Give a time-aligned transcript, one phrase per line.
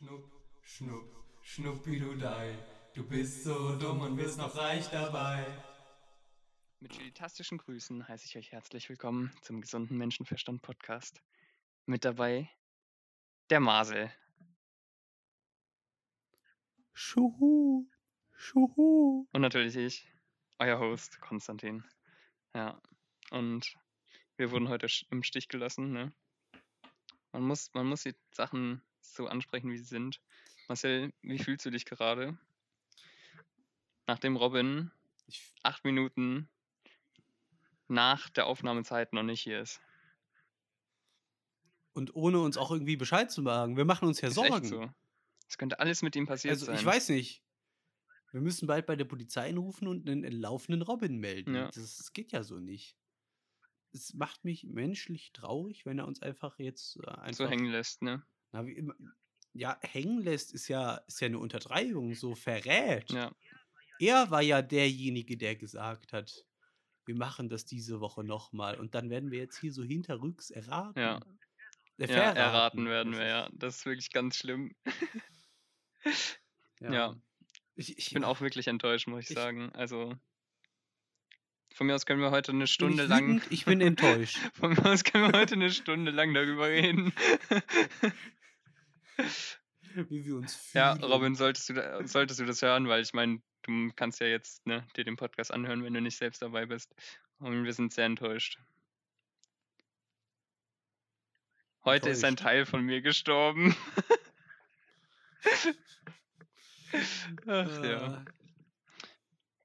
[0.00, 0.30] Schnupp,
[0.62, 2.56] schnupp, schnuppidudei.
[2.94, 5.44] Du bist so dumm und wirst noch reich dabei.
[6.78, 11.20] Mit chilitastischen Grüßen heiße ich euch herzlich willkommen zum gesunden Menschenverstand Podcast.
[11.86, 12.48] Mit dabei
[13.50, 14.12] der Masel.
[16.92, 17.90] Schuhu,
[18.36, 19.26] Schuhu.
[19.32, 20.08] Und natürlich ich,
[20.60, 21.82] euer Host Konstantin.
[22.54, 22.80] Ja,
[23.32, 23.76] und
[24.36, 25.90] wir wurden heute im Stich gelassen.
[25.90, 26.12] Ne?
[27.32, 28.80] Man, muss, man muss die Sachen
[29.14, 30.20] so ansprechen, wie sie sind.
[30.68, 32.36] Marcel, wie fühlst du dich gerade?
[34.06, 34.90] Nachdem Robin
[35.26, 36.48] Ich, acht Minuten
[37.88, 39.80] nach der Aufnahmezeit noch nicht hier ist.
[41.94, 43.76] und ohne uns auch irgendwie Bescheid zu sagen.
[43.76, 44.54] Wir machen uns ja Ist Sorgen.
[44.54, 44.88] echt so.
[45.48, 46.76] Es könnte alles mit ihm passiert Also sein.
[46.76, 47.42] ich weiß nicht.
[48.30, 51.54] Wir müssen bald bei der Polizei anrufen und einen entlaufenen Robin melden.
[51.54, 51.64] Ja.
[51.66, 52.94] Das, das geht ja so nicht.
[53.92, 58.02] Es macht mich menschlich traurig, wenn er uns einfach jetzt äh, einfach so hängen lässt,
[58.02, 58.22] ne?
[58.52, 58.94] Na, wie immer,
[59.52, 63.10] ja, hängen lässt, ist ja, ist ja eine Untertreibung, so verrät.
[63.12, 63.32] Ja.
[63.98, 66.44] Er war ja derjenige, der gesagt hat,
[67.06, 68.78] wir machen das diese Woche nochmal.
[68.78, 70.98] Und dann werden wir jetzt hier so hinterrücks erraten.
[71.00, 71.20] Ja.
[71.98, 73.48] Äh, Ja, erraten werden wir, ja.
[73.52, 74.74] Das ist wirklich ganz schlimm.
[76.80, 76.92] Ja.
[76.92, 77.16] Ja.
[77.74, 79.72] Ich, ich Ich bin auch wirklich enttäuscht, muss ich Ich- sagen.
[79.72, 80.14] Also,
[81.74, 83.42] von mir aus können wir heute eine Stunde nicht lang.
[83.50, 84.36] ich bin enttäuscht.
[84.54, 87.12] Von mir aus können wir heute eine Stunde lang darüber reden.
[90.08, 91.04] wie wir uns ja, fühlen.
[91.04, 94.66] Robin, solltest du, da, solltest du das hören, weil ich meine, du kannst ja jetzt
[94.66, 96.94] ne, dir den Podcast anhören, wenn du nicht selbst dabei bist.
[97.38, 98.58] Und wir sind sehr enttäuscht.
[101.84, 102.44] Heute ist ein Enttäuscht.
[102.44, 103.76] Teil von mir gestorben.
[107.46, 108.24] Ach ja.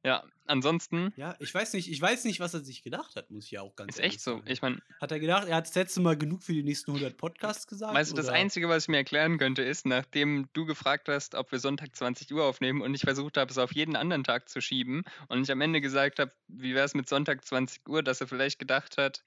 [0.06, 3.46] Ja, ansonsten ja, ich weiß nicht, ich weiß nicht, was er sich gedacht hat, muss
[3.46, 4.32] ich ja auch ganz ist ehrlich echt so.
[4.38, 4.44] sagen.
[4.48, 7.18] Ich meine, Hat er gedacht, er hat das letzte Mal genug für die nächsten 100
[7.18, 7.94] Podcasts gesagt?
[7.94, 8.28] weißt du, das?
[8.28, 12.34] Einzige, was ich mir erklären könnte, ist, nachdem du gefragt hast, ob wir Sonntag 20
[12.34, 15.52] Uhr aufnehmen und ich versucht habe, es auf jeden anderen Tag zu schieben und ich
[15.52, 18.98] am Ende gesagt habe, wie wäre es mit Sonntag 20 Uhr, dass er vielleicht gedacht
[18.98, 19.24] hat,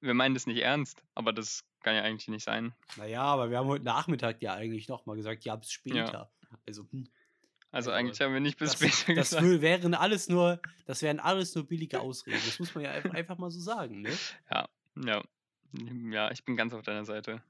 [0.00, 2.74] wir meinen das nicht ernst, aber das kann ja eigentlich nicht sein.
[2.96, 6.30] Naja, aber wir haben heute Nachmittag ja eigentlich nochmal gesagt, ja, bis später.
[6.66, 7.08] Also, hm,
[7.70, 9.44] Also, eigentlich haben wir nicht bis das, später das gesagt.
[9.44, 12.40] wür- wären alles nur, das wären alles nur billige Ausreden.
[12.46, 14.10] Das muss man ja einfach, mal so sagen, ne?
[14.50, 14.68] Ja,
[15.04, 15.22] ja.
[16.10, 17.42] Ja, ich bin ganz auf deiner Seite.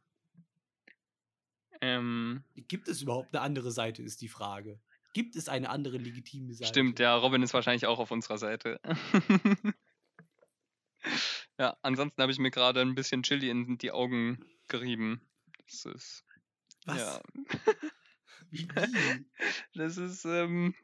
[1.81, 4.81] Ähm, Gibt es überhaupt eine andere Seite, ist die Frage.
[5.15, 6.69] Gibt es eine andere legitime Seite?
[6.69, 8.81] Stimmt, ja, Robin ist wahrscheinlich auch auf unserer Seite.
[11.59, 15.21] ja, ansonsten habe ich mir gerade ein bisschen Chili in die Augen gerieben.
[15.67, 16.25] Das ist.
[16.87, 16.99] Was?
[16.99, 17.21] Ja?
[19.75, 20.75] das ist, ähm,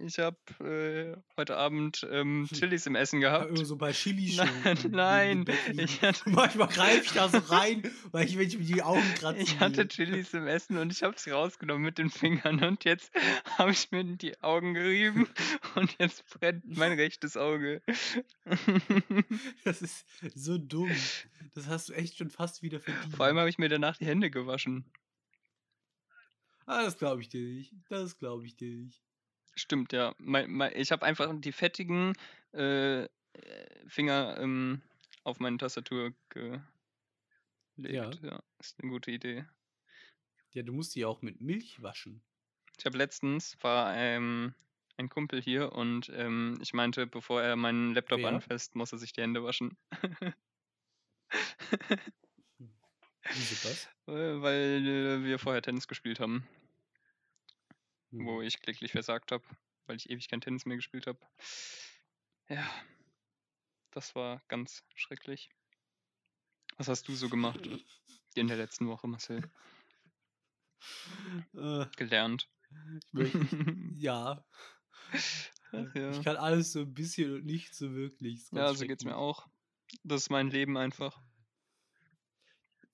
[0.00, 2.56] ich habe äh, heute Abend ähm, Hm.
[2.56, 3.50] Chilis im Essen Ja, gehabt.
[3.50, 4.90] immer so bei Chili Nein, schon.
[4.92, 5.44] nein,
[5.76, 9.02] ich hatte, Manchmal greife ich da so rein, weil ich, wenn ich mir die Augen
[9.18, 9.40] kratze.
[9.42, 13.12] ich hatte Chilis im Essen und ich habe sie rausgenommen mit den Fingern und jetzt
[13.58, 15.28] habe ich mir die Augen gerieben
[15.74, 17.82] und jetzt brennt mein rechtes Auge.
[19.64, 20.90] Das ist so dumm.
[21.54, 23.14] Das hast du echt schon fast wieder verdient.
[23.14, 24.84] Vor allem habe ich mir danach die Hände gewaschen.
[26.66, 27.74] Ah, das glaube ich dir nicht.
[27.88, 29.02] Das glaube ich dir nicht.
[29.54, 30.14] Stimmt, ja.
[30.18, 32.14] Mein, mein, ich habe einfach die fettigen
[32.52, 33.08] äh, äh,
[33.86, 34.82] Finger ähm,
[35.22, 36.62] auf meine Tastatur gelegt.
[37.76, 38.10] Ja.
[38.22, 38.42] ja.
[38.58, 39.44] Ist eine gute Idee.
[40.50, 42.22] Ja, du musst die auch mit Milch waschen.
[42.78, 44.54] Ich habe letztens, war ähm,
[44.96, 48.28] ein Kumpel hier und ähm, ich meinte, bevor er meinen Laptop Wer?
[48.28, 49.76] anfasst, muss er sich die Hände waschen.
[53.32, 53.86] Wieso das?
[54.06, 56.46] Äh, Weil äh, wir vorher Tennis gespielt haben,
[58.10, 58.46] wo Hm.
[58.46, 59.44] ich kläglich versagt habe,
[59.86, 61.18] weil ich ewig kein Tennis mehr gespielt habe.
[62.48, 62.68] Ja,
[63.90, 65.50] das war ganz schrecklich.
[66.76, 67.68] Was hast du so gemacht
[68.34, 69.48] in der letzten Woche, Marcel?
[71.54, 72.50] Äh, Gelernt.
[73.96, 74.44] ja.
[75.72, 76.10] Ach ja.
[76.10, 78.44] Ich kann alles so ein bisschen und nicht so wirklich.
[78.52, 79.48] Ja, so geht's mir auch.
[80.02, 81.20] Das ist mein Leben einfach.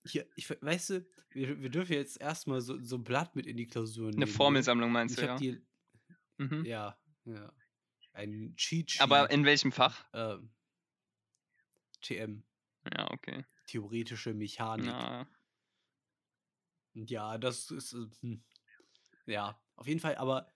[0.05, 3.45] Hier, ich, we- weißt du, wir, wir dürfen jetzt erstmal so, so ein Blatt mit
[3.45, 4.31] in die Klausuren Eine nehmen.
[4.31, 4.35] ne?
[4.35, 5.35] Formelsammlung meinst Ich du, ja?
[5.37, 5.61] die,
[6.37, 6.65] Mhm.
[6.65, 7.53] ja, ja.
[8.13, 9.01] Ein Cheat Sheet.
[9.01, 10.05] Aber in welchem Fach?
[10.13, 10.49] ähm,
[12.01, 12.43] TM,
[12.97, 13.45] Ja, okay.
[13.67, 14.87] theoretische Mechanik.
[14.87, 15.27] Ja,
[16.93, 17.93] Ja, das ist.
[17.93, 18.43] äh, Hm.
[19.27, 20.51] Ja, auf jeden Fall, aber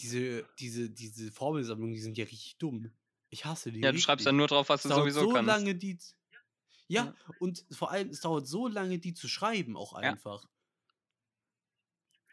[0.00, 2.90] diese, diese, diese Formelsammlungen, die sind ja richtig dumm.
[3.28, 3.80] Ich hasse die.
[3.80, 5.46] ja du schreibst dann nur drauf, was du dauert sowieso so kannst.
[5.48, 5.98] lange, die.
[6.92, 7.14] Ja, Ja.
[7.40, 10.10] und vor allem, es dauert so lange, die zu schreiben, auch Ja.
[10.10, 10.44] einfach.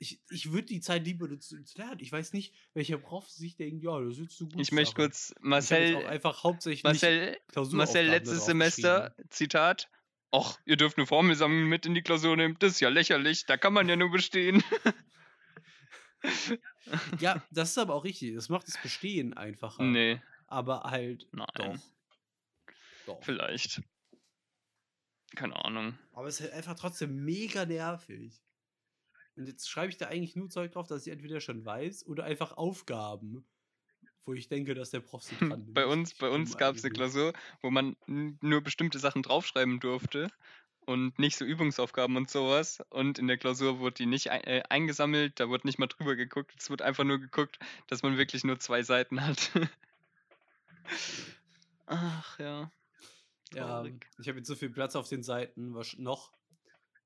[0.01, 1.99] Ich, ich würde die Zeit lieber dazu zu lernen.
[1.99, 4.59] Ich weiß nicht, welcher Prof sich denkt, ja, das ist so gut.
[4.61, 7.37] Ich möchte kurz, Marcel, auch einfach hauptsächlich Marcel,
[7.71, 9.13] Marcel letztes Semester.
[9.29, 9.89] Zitat,
[10.31, 13.57] ach, ihr dürft eine Formelsammlung mit in die Klausur nehmen, das ist ja lächerlich, da
[13.57, 14.63] kann man ja nur bestehen.
[17.19, 18.35] Ja, das ist aber auch richtig.
[18.35, 19.83] Das macht das Bestehen einfacher.
[19.83, 21.77] nee, Aber halt nein, doch.
[23.05, 23.23] Doch.
[23.23, 23.81] vielleicht.
[25.39, 25.97] Keine Ahnung.
[26.11, 28.43] Aber es ist halt einfach trotzdem mega nervig.
[29.37, 32.25] Und jetzt schreibe ich da eigentlich nur Zeug drauf, dass ich entweder schon weiß oder
[32.25, 33.45] einfach Aufgaben,
[34.25, 35.75] wo ich denke, dass der Prof sich dran nimmt.
[35.75, 36.93] Bei uns, bei uns gab es eine.
[36.93, 37.31] Klausur,
[37.61, 40.29] wo man nur bestimmte Sachen draufschreiben durfte
[40.81, 42.83] und nicht so Übungsaufgaben und sowas.
[42.89, 46.17] Und in der Klausur wurde die nicht ei- äh, eingesammelt, da wurde nicht mal drüber
[46.17, 46.53] geguckt.
[46.59, 49.51] Es wird einfach nur geguckt, dass man wirklich nur zwei Seiten hat.
[51.85, 52.69] Ach ja.
[53.53, 54.07] Ja, traurig.
[54.19, 56.31] ich habe jetzt so viel Platz auf den Seiten wasch- noch.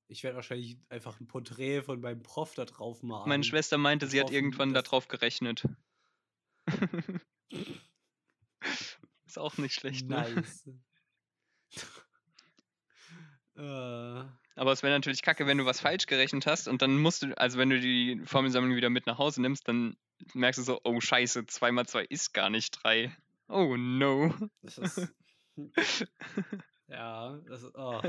[0.08, 3.28] Ich werde wahrscheinlich einfach ein Porträt von meinem Prof da drauf malen.
[3.28, 5.64] Meine Schwester meinte, sie hat irgendwann darauf gerechnet.
[9.26, 10.16] Ist auch nicht schlecht, ne?
[10.34, 10.68] Nice.
[13.56, 17.22] äh, Aber es wäre natürlich kacke, wenn du was falsch gerechnet hast und dann musst
[17.22, 19.96] du, also wenn du die Formelsammlung wieder mit nach Hause nimmst, dann
[20.34, 23.16] merkst du so, oh scheiße, 2 mal 2 ist gar nicht 3.
[23.48, 24.34] Oh no.
[24.62, 25.08] das ist.
[26.88, 27.74] ja, das ist.
[27.74, 28.00] Oh.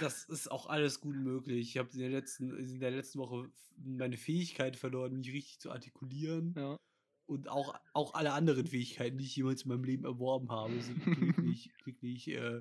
[0.00, 1.68] Das ist auch alles gut möglich.
[1.70, 5.70] Ich habe in, der letzten- in der letzten Woche meine Fähigkeit verloren, mich richtig zu
[5.70, 6.54] artikulieren.
[6.56, 6.78] Ja.
[7.26, 11.04] Und auch, auch alle anderen Fähigkeiten, die ich jemals in meinem Leben erworben habe, sind
[11.04, 12.60] glücklich, glücklich äh,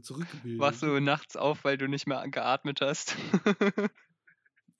[0.00, 0.60] zurückgebildet.
[0.60, 3.16] Wachst du nachts auf, weil du nicht mehr geatmet hast?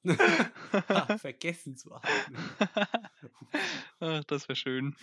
[0.09, 2.39] Ha, vergessen zu atmen.
[4.01, 4.97] Ach, das wäre schön.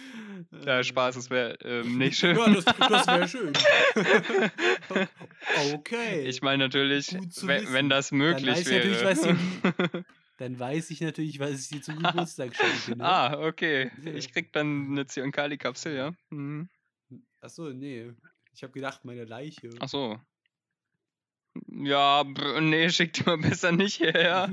[0.66, 2.38] Ja, Spaß, es wäre ähm, nicht schön.
[2.38, 3.54] Ja, das, das wäre schön.
[5.74, 6.28] okay.
[6.28, 9.12] Ich meine natürlich, wenn das möglich weiß ich natürlich, wäre.
[9.12, 10.06] was dir
[10.38, 12.98] Dann weiß ich natürlich, was ich dir zum Geburtstag schenke.
[12.98, 13.04] Ne?
[13.04, 13.92] ah, okay.
[14.04, 16.14] Ich krieg dann eine Zyankali-Kapsel, ja.
[16.30, 16.70] Mhm.
[17.42, 18.12] Achso, nee.
[18.54, 19.70] Ich habe gedacht, meine Leiche.
[19.80, 20.20] Ach so.
[21.68, 22.24] Ja,
[22.62, 24.50] nee, schick die mal besser nicht hierher.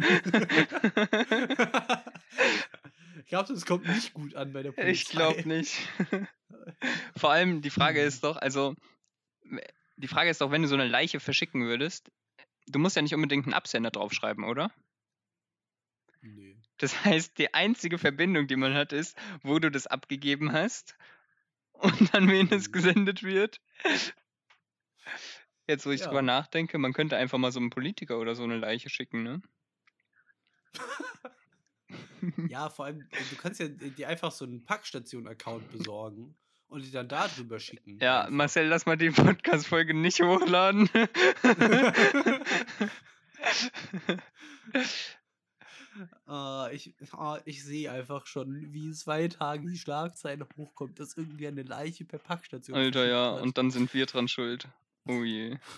[3.18, 4.90] ich glaube, das kommt nicht gut an bei der Polizei.
[4.90, 5.76] ich glaube nicht.
[7.16, 8.74] Vor allem die Frage ist doch, also
[9.96, 12.10] die Frage ist doch, wenn du so eine Leiche verschicken würdest,
[12.66, 14.70] du musst ja nicht unbedingt einen Absender draufschreiben, oder?
[16.22, 16.56] Nee.
[16.78, 20.96] Das heißt, die einzige Verbindung, die man hat, ist, wo du das abgegeben hast
[21.72, 22.72] und an wen es Mhm.
[22.72, 23.60] gesendet wird.
[25.70, 26.08] Jetzt, wo ich Ja.
[26.08, 29.40] drüber nachdenke, man könnte einfach mal so einen Politiker oder so eine Leiche schicken, ne?
[32.50, 36.34] Ja, vor allem, äh, du kannst ja dir einfach so einen Packstation-Account besorgen
[36.68, 37.98] und die dann da drüber schicken.
[38.00, 38.32] Ja, einfach.
[38.32, 40.90] Marcel, lass mal die Podcast-Folge nicht hochladen.
[46.26, 51.16] Ah, ich ah, ich sehe einfach schon, wie in zwei Tagen die Schlagzeile hochkommt, dass
[51.16, 54.68] irgendwie eine Leiche per Packstation Alter, ja, verschickt und dann sind wir dran schuld.
[55.10, 55.58] Oh je.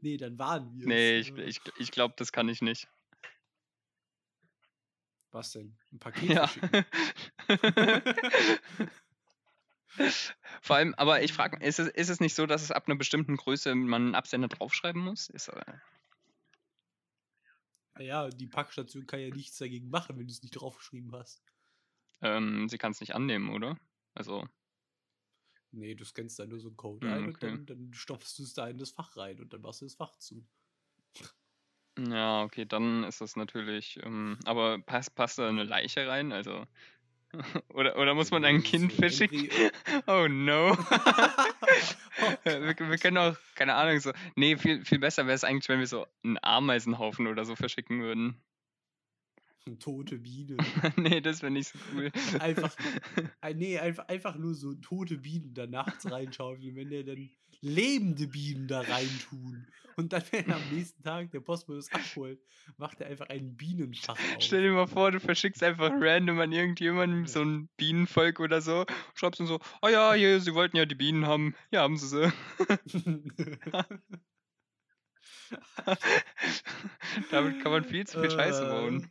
[0.00, 2.88] Nee, dann waren wir Nee, ich, ich, ich glaube, das kann ich nicht.
[5.32, 5.76] Was denn?
[5.92, 6.48] Ein Paket Ja.
[10.62, 12.96] Vor allem, aber ich frage, ist es, ist es nicht so, dass es ab einer
[12.96, 15.28] bestimmten Größe man einen Absender draufschreiben muss?
[15.30, 15.62] Ist, äh,
[17.98, 21.42] Ja, die Packstation kann ja nichts dagegen machen, wenn du es nicht draufgeschrieben hast.
[22.20, 23.78] ähm, sie kann es nicht annehmen, oder?
[24.14, 24.46] Also,
[25.76, 27.40] Nee, du scannst da nur so einen Code Hm, ein und okay.
[27.42, 29.94] dann, dann stopfst du es da in das Fach rein und dann machst du das
[29.94, 30.44] Fach zu.
[31.98, 33.98] ja, okay, dann ist das natürlich.
[34.02, 36.32] Ähm, aber passt, passt da eine Leiche rein?
[36.32, 36.66] Also.
[37.74, 39.50] Oder, oder muss man ein ist Kind verschicken?
[40.06, 40.76] Oh no.
[42.44, 44.12] Wir, wir können auch, keine Ahnung, so.
[44.36, 48.00] Nee, viel, viel besser wäre es eigentlich, wenn wir so einen Ameisenhaufen oder so verschicken
[48.02, 48.40] würden.
[49.78, 50.58] Tote Bienen.
[50.96, 52.10] nee, das wäre nicht so cool.
[52.40, 52.74] Einfach,
[53.40, 57.28] ein- nee, einfach, einfach nur so tote Bienen da nachts reinschaufeln, wenn der dann
[57.60, 59.66] lebende Bienen da reintun.
[59.96, 62.38] Und dann, wenn am nächsten Tag der Postbote es abholt,
[62.76, 64.36] macht er einfach einen Bienenfach auf.
[64.40, 68.84] Stell dir mal vor, du verschickst einfach random an irgendjemanden so ein Bienenvolk oder so.
[69.14, 71.54] Schreibst dann so, oh ja, hier, sie wollten ja die Bienen haben.
[71.70, 72.30] Ja, haben sie sie.
[77.30, 79.10] Damit kann man viel zu viel Scheiße bauen.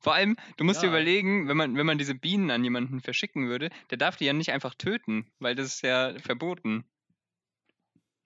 [0.00, 0.92] Vor allem, du musst dir ja.
[0.92, 4.32] überlegen, wenn man, wenn man diese Bienen an jemanden verschicken würde, der darf die ja
[4.32, 6.84] nicht einfach töten, weil das ist ja verboten.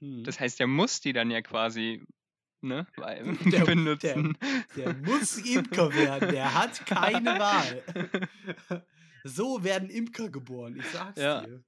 [0.00, 0.24] Hm.
[0.24, 2.04] Das heißt, der muss die dann ja quasi
[2.60, 4.38] ne, Der- benutzen.
[4.76, 7.82] Der muss Imker werden, der hat keine Wahl.
[9.24, 11.40] So werden Imker geboren, ich sag's Ja.
[11.44, 11.64] dir.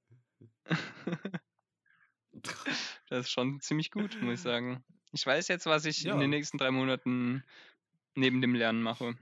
[3.09, 4.85] Das ist schon ziemlich gut, muss ich sagen.
[5.13, 6.15] Ich weiß jetzt, was ich Ja.
[6.15, 7.43] in den nächsten drei Monaten
[8.15, 9.15] neben dem Lernen mache.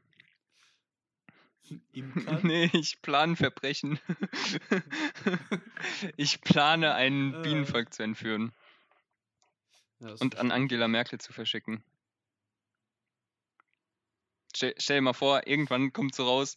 [1.93, 2.41] Imker?
[2.45, 3.99] Nee, ich plane Verbrechen.
[6.17, 7.43] ich plane ein Äh.
[7.43, 8.53] Bienenvolk zu entführen.
[10.01, 10.51] Ja, und an.
[10.53, 11.83] Angela Merkel zu verschicken.
[14.55, 16.57] Stell, stell dir mal vor, irgendwann kommt so raus,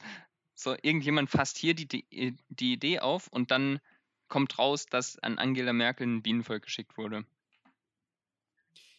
[0.53, 3.79] so irgendjemand fasst hier die, die, die Idee auf und dann
[4.27, 7.25] kommt raus, dass an Angela Merkel ein Bienenvolk geschickt wurde.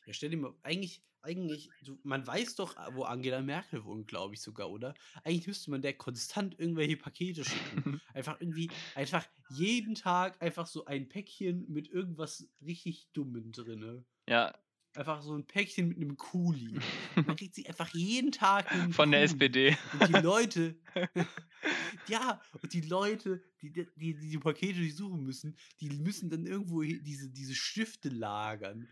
[0.05, 1.71] Ja, stell dir mal, eigentlich, eigentlich,
[2.03, 4.95] man weiß doch, äh, wo Angela Merkel wohnt, glaube ich sogar, oder?
[5.25, 8.01] Eigentlich müsste man der konstant irgendwelche Pakete schicken.
[8.15, 14.05] einfach irgendwie, einfach jeden Tag einfach so ein Päckchen mit irgendwas richtig Dummem drinne.
[14.29, 14.53] Ja,
[14.95, 16.79] Einfach so ein Päckchen mit einem Kuli.
[17.27, 19.33] Man kriegt sie einfach jeden Tag von der Kuli.
[19.33, 19.77] SPD.
[19.99, 20.77] Und die Leute,
[22.09, 26.45] ja, und die Leute, die, die, die diese Pakete nicht suchen müssen, die müssen dann
[26.45, 28.87] irgendwo diese, diese Stifte lagern.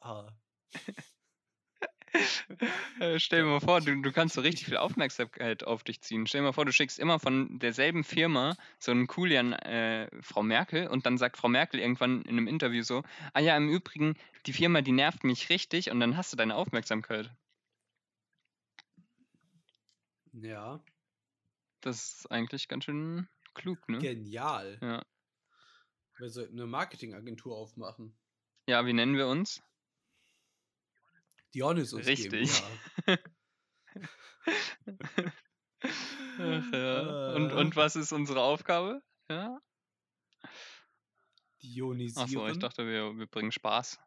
[0.00, 0.32] Ah.
[2.98, 6.26] Äh, Stell dir mal vor, du, du kannst so richtig viel Aufmerksamkeit auf dich ziehen.
[6.26, 10.10] Stell dir mal vor, du schickst immer von derselben Firma so einen Kuli an äh,
[10.20, 13.68] Frau Merkel und dann sagt Frau Merkel irgendwann in einem Interview so, ah ja, im
[13.68, 14.16] Übrigen,
[14.46, 17.30] die Firma, die nervt mich richtig und dann hast du deine Aufmerksamkeit.
[20.32, 20.80] Ja,
[21.80, 23.98] Das ist eigentlich ganz schön klug, ne?
[23.98, 24.78] genial.
[24.82, 25.02] Ja.
[26.18, 28.18] Wir sollten eine Marketingagentur aufmachen.
[28.68, 29.62] Ja, wie nennen wir uns?
[31.54, 32.62] Dionysus Richtig.
[33.06, 33.18] GmbH.
[36.38, 37.32] Ach, ja.
[37.34, 37.54] und, Äh.
[37.54, 39.02] und was ist unsere Aufgabe?
[39.28, 39.60] Ja?
[41.62, 42.24] Dionisieren.
[42.24, 43.98] Achso, ich dachte, wir, wir bringen Spaß.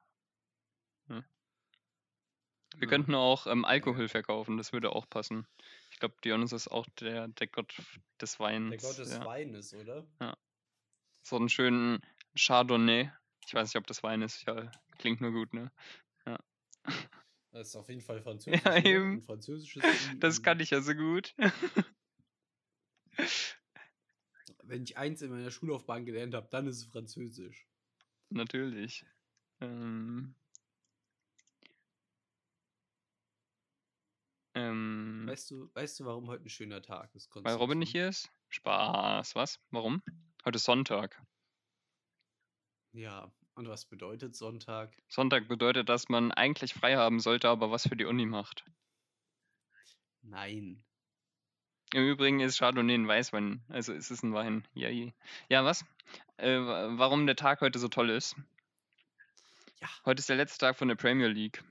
[1.09, 1.23] Ja.
[2.75, 2.87] Wir Ja.
[2.87, 5.47] könnten auch ähm, Alkohol verkaufen, das würde auch passen.
[5.91, 7.75] Ich glaube, Dionysus ist auch der, der Gott
[8.19, 8.69] des Weins.
[8.71, 9.25] Der Gott des ja.
[9.25, 10.07] Weines, oder?
[11.21, 12.01] So einen schönen
[12.35, 13.11] Chardonnay.
[13.45, 14.43] Ich weiß nicht, ob das Wein ist.
[14.47, 15.71] Ja, klingt nur gut, ne?
[17.53, 18.61] Das ist auf jeden Fall französisch.
[18.65, 19.13] Ja, eben.
[19.13, 19.83] Und französisches.
[20.19, 21.35] Das kann ich ja so gut.
[24.63, 27.67] Wenn ich eins in meiner Schullaufbahn gelernt habe, dann ist es Französisch.
[28.29, 29.05] Natürlich.
[29.61, 30.33] Ähm,
[34.55, 37.29] ähm, Weißt du, weißt du, warum heute ein schöner Tag ist?
[37.35, 38.31] weil Robin nicht hier ist?
[38.49, 39.35] Spaß.
[39.35, 39.59] Was?
[39.69, 40.01] Warum?
[40.43, 41.21] Heute ist Sonntag.
[42.93, 44.95] Ja, und was bedeutet Sonntag?
[45.07, 48.63] Sonntag bedeutet, dass man eigentlich frei haben sollte, aber was für die Uni macht.
[50.21, 50.83] Nein.
[51.93, 54.67] Im Übrigen ist Chardonnay ein Weißwein, also ist es ein Wein.
[54.73, 54.89] Ja,
[55.49, 55.85] ja was?
[56.37, 58.35] Äh, wa- warum der Tag heute so toll ist?
[59.79, 59.89] Ja.
[60.05, 61.63] Heute ist der letzte Tag von der Premier League.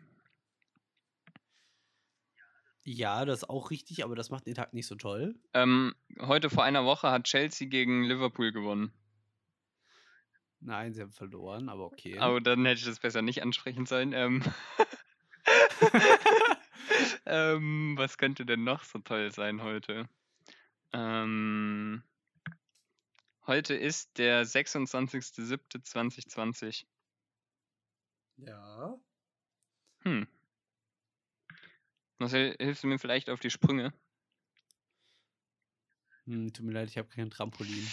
[2.84, 5.36] Ja, das ist auch richtig, aber das macht den Tag nicht so toll.
[5.54, 8.92] Ähm, heute vor einer Woche hat Chelsea gegen Liverpool gewonnen.
[10.64, 12.16] Nein, sie haben verloren, aber okay.
[12.18, 14.12] Aber dann hätte ich das besser nicht ansprechen sollen.
[14.12, 14.44] Ähm,
[17.26, 20.08] ähm, was könnte denn noch so toll sein heute?
[20.92, 22.04] Ähm,
[23.46, 26.84] heute ist der 26.07.2020.
[28.36, 28.96] ja.
[30.04, 30.28] Hm.
[32.18, 33.92] Marcel, hilfst du mir vielleicht auf die Sprünge?
[36.26, 37.84] Hm, tut mir leid, ich habe kein Trampolin.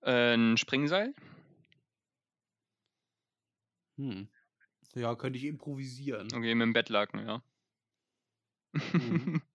[0.00, 1.14] Äh, ein Springseil?
[3.98, 4.28] Hm.
[4.94, 6.28] Ja, könnte ich improvisieren.
[6.34, 7.42] Okay, mit dem Bettlaken, ja.
[8.74, 9.40] Mhm.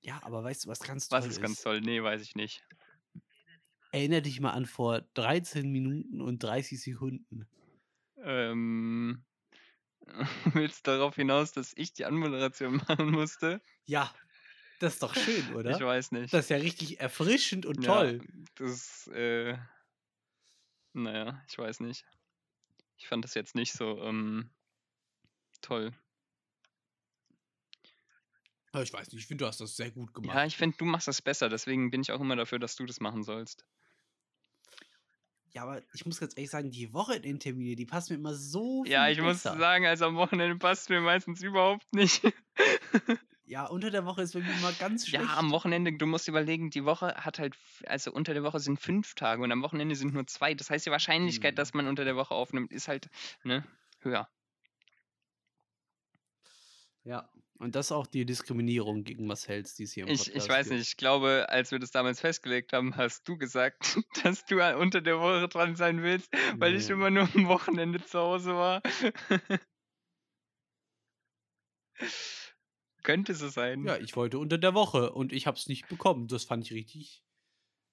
[0.00, 1.80] Ja, aber weißt du, was ganz toll Was ist ganz toll?
[1.80, 2.62] Nee, weiß ich nicht.
[3.90, 7.48] Erinner dich mal an vor 13 Minuten und 30 Sekunden.
[8.18, 9.24] Ähm,
[10.54, 13.60] willst du darauf hinaus, dass ich die Anmoderation machen musste?
[13.86, 14.12] Ja,
[14.78, 15.78] das ist doch schön, oder?
[15.78, 16.32] Ich weiß nicht.
[16.32, 18.20] Das ist ja richtig erfrischend und Ja, toll.
[18.56, 19.56] Das, äh,
[20.94, 22.04] naja, ich weiß nicht.
[22.96, 24.50] Ich fand das jetzt nicht so ähm,
[25.60, 25.92] toll.
[28.72, 30.34] Aber ich weiß nicht, ich finde, du hast das sehr gut gemacht.
[30.36, 32.84] Ja, ich finde, du machst das besser, deswegen bin ich auch immer dafür, dass du
[32.84, 33.64] das machen sollst.
[35.52, 38.92] Ja, aber ich muss ganz ehrlich sagen, die Wochenendtermine, die passen mir immer so viel
[38.92, 39.56] Ja, ich muss besser.
[39.56, 42.22] sagen, also am Wochenende passt mir meistens überhaupt nicht.
[43.48, 45.24] Ja, unter der Woche ist bei mir immer ganz schlecht.
[45.24, 47.54] Ja, am Wochenende, du musst überlegen, die Woche hat halt,
[47.86, 50.54] also unter der Woche sind fünf Tage und am Wochenende sind nur zwei.
[50.54, 51.56] Das heißt, die Wahrscheinlichkeit, Hm.
[51.56, 53.08] dass man unter der Woche aufnimmt, ist halt,
[53.44, 53.64] ne,
[54.00, 54.28] höher.
[57.04, 60.36] Ja, und das ist auch die Diskriminierung gegen Marcells, die es hier im Ich, Podcast
[60.44, 60.78] ich weiß gibt.
[60.80, 65.00] nicht, ich glaube, als wir das damals festgelegt haben, hast du gesagt, dass du unter
[65.00, 66.94] der Woche dran sein willst, weil ich Nee.
[66.94, 68.82] immer nur am Wochenende zu Hause war.
[73.06, 73.84] Könnte so sein.
[73.84, 76.26] Ja, ich wollte unter der Woche und ich habe es nicht bekommen.
[76.28, 77.22] Das fand ich richtig.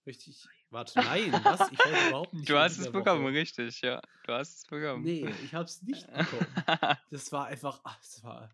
[0.07, 0.43] Richtig.
[0.71, 1.71] Warte, nein, was?
[1.71, 2.49] Ich wollte überhaupt nicht.
[2.49, 3.33] du hast es bekommen, Woche.
[3.33, 4.01] richtig, ja.
[4.25, 5.03] Du hast es bekommen.
[5.03, 6.47] Nee, ich habe es nicht bekommen.
[7.11, 7.79] Das war einfach.
[7.83, 8.53] Ach, das war.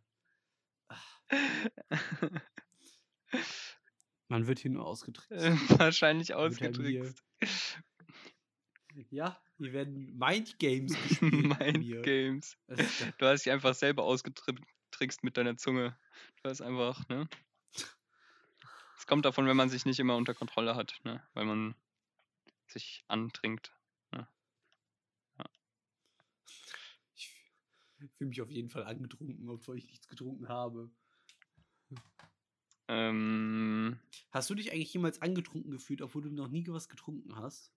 [4.27, 5.31] Man wird hier nur ausgetrickst.
[5.79, 7.23] Wahrscheinlich ausgetrickst.
[9.09, 11.31] Ja, Hier werden gespielt.
[11.31, 12.03] Mind.
[12.03, 12.57] Games.
[12.67, 14.63] Das ist doch- Du hast dich einfach selber ausgetrickst
[15.23, 15.97] mit deiner Zunge.
[16.41, 17.27] Du hast einfach, ne?
[18.97, 21.23] Es kommt davon, wenn man sich nicht immer unter Kontrolle hat, ne?
[21.33, 21.75] Weil man
[22.67, 23.73] sich antrinkt.
[27.15, 30.89] Ich fühle mich auf jeden Fall angetrunken, obwohl ich nichts getrunken habe.
[32.87, 33.99] Ähm,
[34.31, 37.73] Hast du dich eigentlich jemals angetrunken gefühlt, obwohl du noch nie was getrunken hast?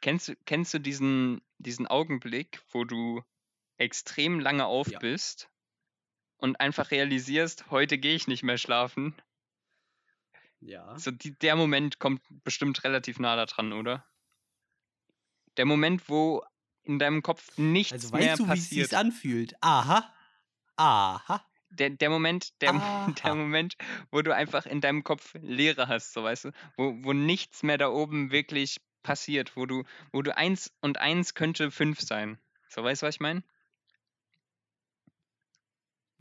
[0.00, 3.22] kennst, du, kennst du diesen, diesen Augenblick, wo du
[3.78, 4.98] extrem lange auf Ja.
[4.98, 5.51] bist
[6.42, 9.14] und einfach realisierst, heute gehe ich nicht mehr schlafen?
[10.60, 10.98] Ja.
[10.98, 14.04] So die, der Moment kommt bestimmt relativ nah da dran, oder?
[15.56, 16.42] Der Moment, wo
[16.84, 18.94] in deinem Kopf nichts Also mehr weißt du, wie es sich passiert.
[18.94, 19.54] anfühlt?
[19.60, 20.12] Aha.
[20.76, 21.44] Aha.
[21.70, 23.06] Der, der Moment, der, Aha.
[23.24, 23.76] der Moment,
[24.10, 27.78] wo du einfach in deinem Kopf Leere hast, so weißt du, wo, wo nichts mehr
[27.78, 32.38] da oben wirklich passiert, wo du, wo du eins und eins könnte fünf sein.
[32.68, 33.42] So weißt du, was ich meine?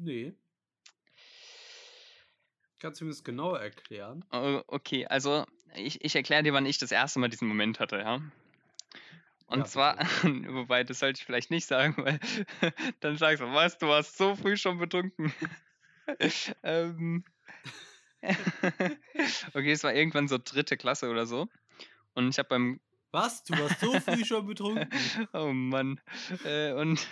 [0.03, 0.33] Nee.
[2.79, 4.25] Kannst du mir das genauer erklären?
[4.31, 7.99] Oh, Okay, also ich, ich erkläre dir, wann ich das erste Mal diesen Moment hatte,
[7.99, 8.19] ja.
[9.45, 12.19] Und Ja, zwar, wobei, das sollte ich vielleicht nicht sagen, weil
[13.01, 15.31] dann sagst du, was, du warst so früh schon betrunken.
[16.63, 17.23] ähm,
[19.53, 21.47] okay, es war irgendwann so dritte Klasse oder so.
[22.15, 22.79] Und ich habe beim,
[23.11, 23.43] Was?
[23.43, 24.89] Du warst so früh schon betrunken?
[25.33, 25.99] oh Mann,
[26.43, 27.07] äh, und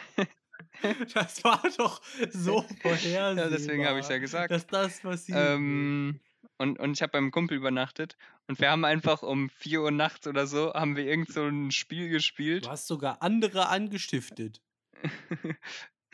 [1.13, 2.01] Das war doch
[2.32, 3.36] so vorhersehbar.
[3.36, 4.51] ja, deswegen habe ich ja gesagt.
[4.51, 5.38] Dass das passiert.
[5.38, 6.20] Ähm,
[6.58, 10.28] und, und ich habe beim Kumpel übernachtet und wir haben einfach um 4 Uhr nachts
[10.28, 12.66] oder so, haben wir irgend so ein Spiel gespielt.
[12.66, 14.62] Du hast sogar andere angestiftet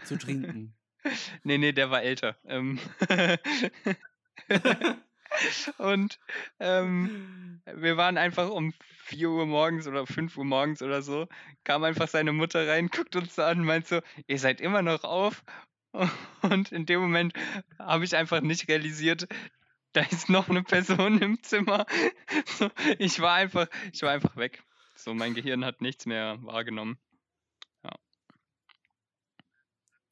[0.03, 0.75] zu trinken.
[1.43, 2.35] Nee, nee, der war älter.
[2.47, 2.79] Ähm
[5.77, 6.19] und
[6.59, 8.73] ähm, wir waren einfach um
[9.05, 11.27] 4 Uhr morgens oder 5 Uhr morgens oder so,
[11.63, 15.43] kam einfach seine Mutter rein, guckt uns an, meint so, ihr seid immer noch auf.
[16.41, 17.33] Und in dem Moment
[17.79, 19.27] habe ich einfach nicht realisiert,
[19.93, 21.85] da ist noch eine Person im Zimmer.
[22.45, 24.61] So, ich war einfach, ich war einfach weg.
[24.95, 26.97] So, mein Gehirn hat nichts mehr wahrgenommen.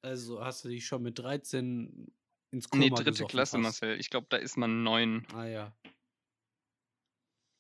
[0.04, 2.12] Also hast du dich schon mit 13
[2.54, 3.64] ins Koma Nee, dritte Klasse, fast.
[3.64, 4.00] Marcel.
[4.00, 5.74] Ich glaube, da ist man neun Ah ja.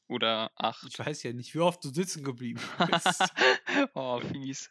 [0.07, 0.85] oder acht.
[0.87, 3.23] Ich weiß ja nicht, wie oft du sitzen geblieben bist.
[3.93, 4.69] oh, fies.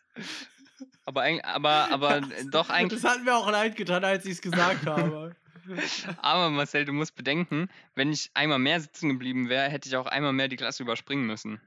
[1.05, 3.03] Aber, aber, aber doch eigentlich.
[3.03, 5.35] Das hat mir auch leid getan, als ich es gesagt habe.
[6.17, 10.07] Aber Marcel, du musst bedenken, wenn ich einmal mehr sitzen geblieben wäre, hätte ich auch
[10.07, 11.61] einmal mehr die Klasse überspringen müssen.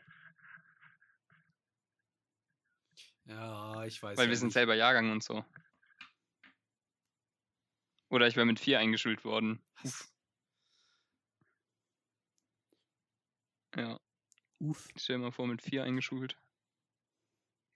[3.24, 4.18] Ja, ich weiß.
[4.18, 4.54] Weil ja wir sind nicht.
[4.54, 5.46] selber Jahrgang und so.
[8.10, 9.62] Oder ich wäre mit vier eingeschult worden.
[9.82, 10.12] Was?
[13.76, 14.00] Ja,
[14.60, 14.88] Uff.
[14.96, 16.38] stell dir mal vor, mit vier eingeschult.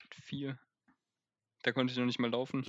[0.02, 0.60] Mit vier.
[1.64, 2.66] Da konnte ich noch nicht mal laufen.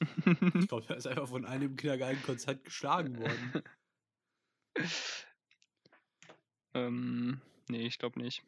[0.68, 3.62] glaube, er ist einfach von einem Kindergarten konstant geschlagen worden.
[6.74, 8.42] ähm, nee, ich glaube nicht.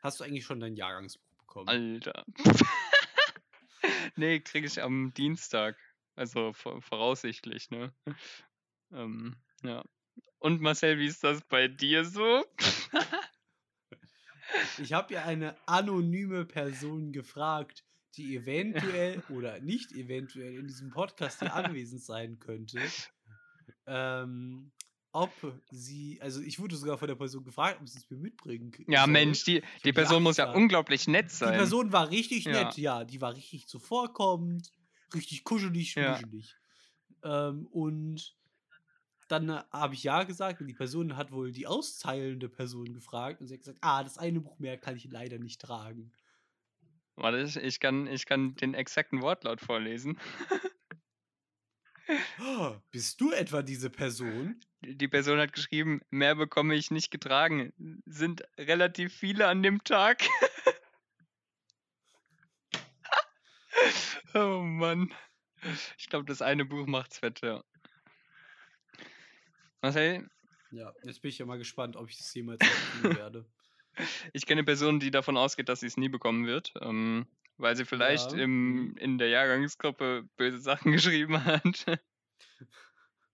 [0.00, 1.68] Hast du eigentlich schon dein Jahrgangsbuch bekommen?
[1.68, 2.24] Alter.
[4.16, 5.76] nee, kriege ich am Dienstag.
[6.16, 7.92] Also vor- voraussichtlich, ne?
[8.92, 9.84] Ähm, ja.
[10.38, 12.44] Und Marcel, wie ist das bei dir so?
[14.78, 17.84] Ich habe ja eine anonyme Person gefragt,
[18.16, 22.80] die eventuell oder nicht eventuell in diesem Podcast hier anwesend sein könnte.
[23.86, 24.70] Ähm,
[25.12, 25.32] ob
[25.70, 28.84] sie, also ich wurde sogar von der Person gefragt, ob sie es mir mitbringen k-
[28.86, 29.12] ja, soll.
[29.12, 31.54] Mensch, die, die Person ja muss ja unglaublich nett Die sein.
[31.56, 32.64] Person war richtig Ja.
[32.64, 34.70] nett, ja, die war richtig zuvorkommend,
[35.14, 36.20] richtig kuschelig, Ja.
[36.20, 36.56] schmuschelig.
[37.24, 38.36] Ähm, und
[39.28, 43.48] dann habe ich ja gesagt und die Person hat wohl die auszeilende Person gefragt und
[43.48, 46.12] sie hat gesagt, ah, das eine Buch mehr kann ich leider nicht tragen.
[47.16, 50.18] Warte, ich- ich kann, ich kann den exakten Wortlaut vorlesen.
[52.40, 54.60] "Oh, Bist du etwa diese Person?
[54.80, 57.72] Die Person hat geschrieben, mehr bekomme ich nicht getragen.
[58.06, 60.22] Sind relativ viele an dem Tag.
[64.34, 65.12] oh Mann.
[65.98, 67.62] Ich glaube, das eine Buch macht's fett, ja.
[69.82, 70.28] Marcel,
[70.70, 73.46] Ja, jetzt bin ich ja mal gespannt, ob ich das jemals tun werde.
[74.32, 77.76] ich kenne eine Person, die davon ausgeht, dass sie es nie bekommen wird, ähm, weil
[77.76, 81.84] sie vielleicht Ja, im, in der Jahrgangsgruppe böse Sachen geschrieben hat.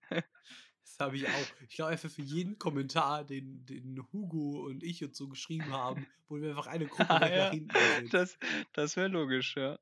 [0.09, 1.47] Das habe ich auch.
[1.67, 6.05] Ich glaube einfach für jeden Kommentar, den, den Hugo und ich und so geschrieben haben,
[6.27, 8.13] wurden wir einfach eine Gruppe Ah, ja, nach hinten gesetzt.
[8.13, 8.37] Das,
[8.73, 9.79] das wäre logisch, ja.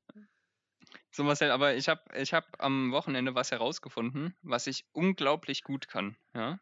[1.14, 5.86] So, Marcel, aber ich habe ich hab am Wochenende was herausgefunden, was ich unglaublich gut
[5.88, 6.58] kann, ja.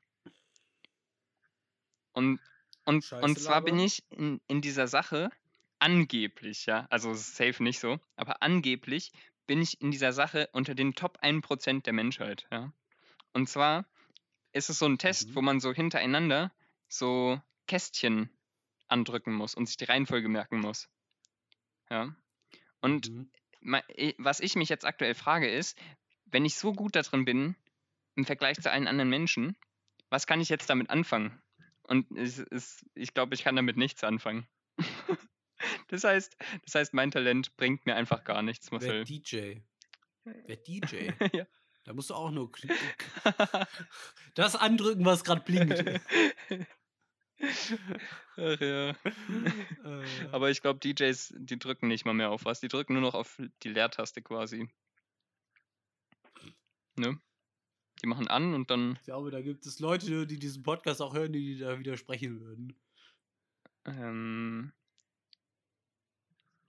[2.13, 2.41] Und,
[2.85, 5.31] und, und zwar bin ich in, in dieser Sache
[5.79, 9.13] angeblich, ja, also es ist safe nicht so, aber angeblich
[9.47, 12.73] bin ich in dieser Sache unter den Top 1% der Menschheit, ja.
[13.33, 13.87] Und zwar
[14.53, 15.35] ist es so ein Test, Mhm.
[15.37, 16.53] wo man so hintereinander
[16.89, 18.29] so Kästchen
[18.89, 20.89] andrücken muss und sich die Reihenfolge merken muss.
[21.89, 22.17] Ja.
[22.81, 23.31] Und Mhm.
[23.63, 25.79] Was ich mich jetzt aktuell frage ist,
[26.27, 27.57] wenn ich so gut da drin bin
[28.17, 29.57] im Vergleich zu allen anderen Menschen,
[30.09, 31.41] was kann ich jetzt damit anfangen?
[31.83, 34.47] Und es ist, ich glaube, ich kann damit nichts anfangen.
[35.89, 39.05] das heißt, das heißt, mein Talent bringt mir einfach gar nichts, Wer Marcel.
[39.05, 39.61] DJ?
[40.25, 41.11] Wer DJ?
[41.37, 41.47] ja.
[41.85, 42.53] Da musst du auch nur
[44.35, 45.83] das andrücken, was gerade blinkt.
[48.37, 48.91] Ach ja.
[48.91, 48.95] Äh,
[50.33, 52.61] Aber ich glaube, DJs, die drücken nicht mal mehr auf was.
[52.61, 54.69] Die drücken nur noch auf die Leertaste quasi.
[56.97, 57.21] Ne?
[58.03, 61.15] Die machen an und dann ich glaube, da gibt es Leute, die diesen Podcast auch
[61.15, 62.75] hören, die da widersprechen würden.
[63.85, 64.73] Ähm,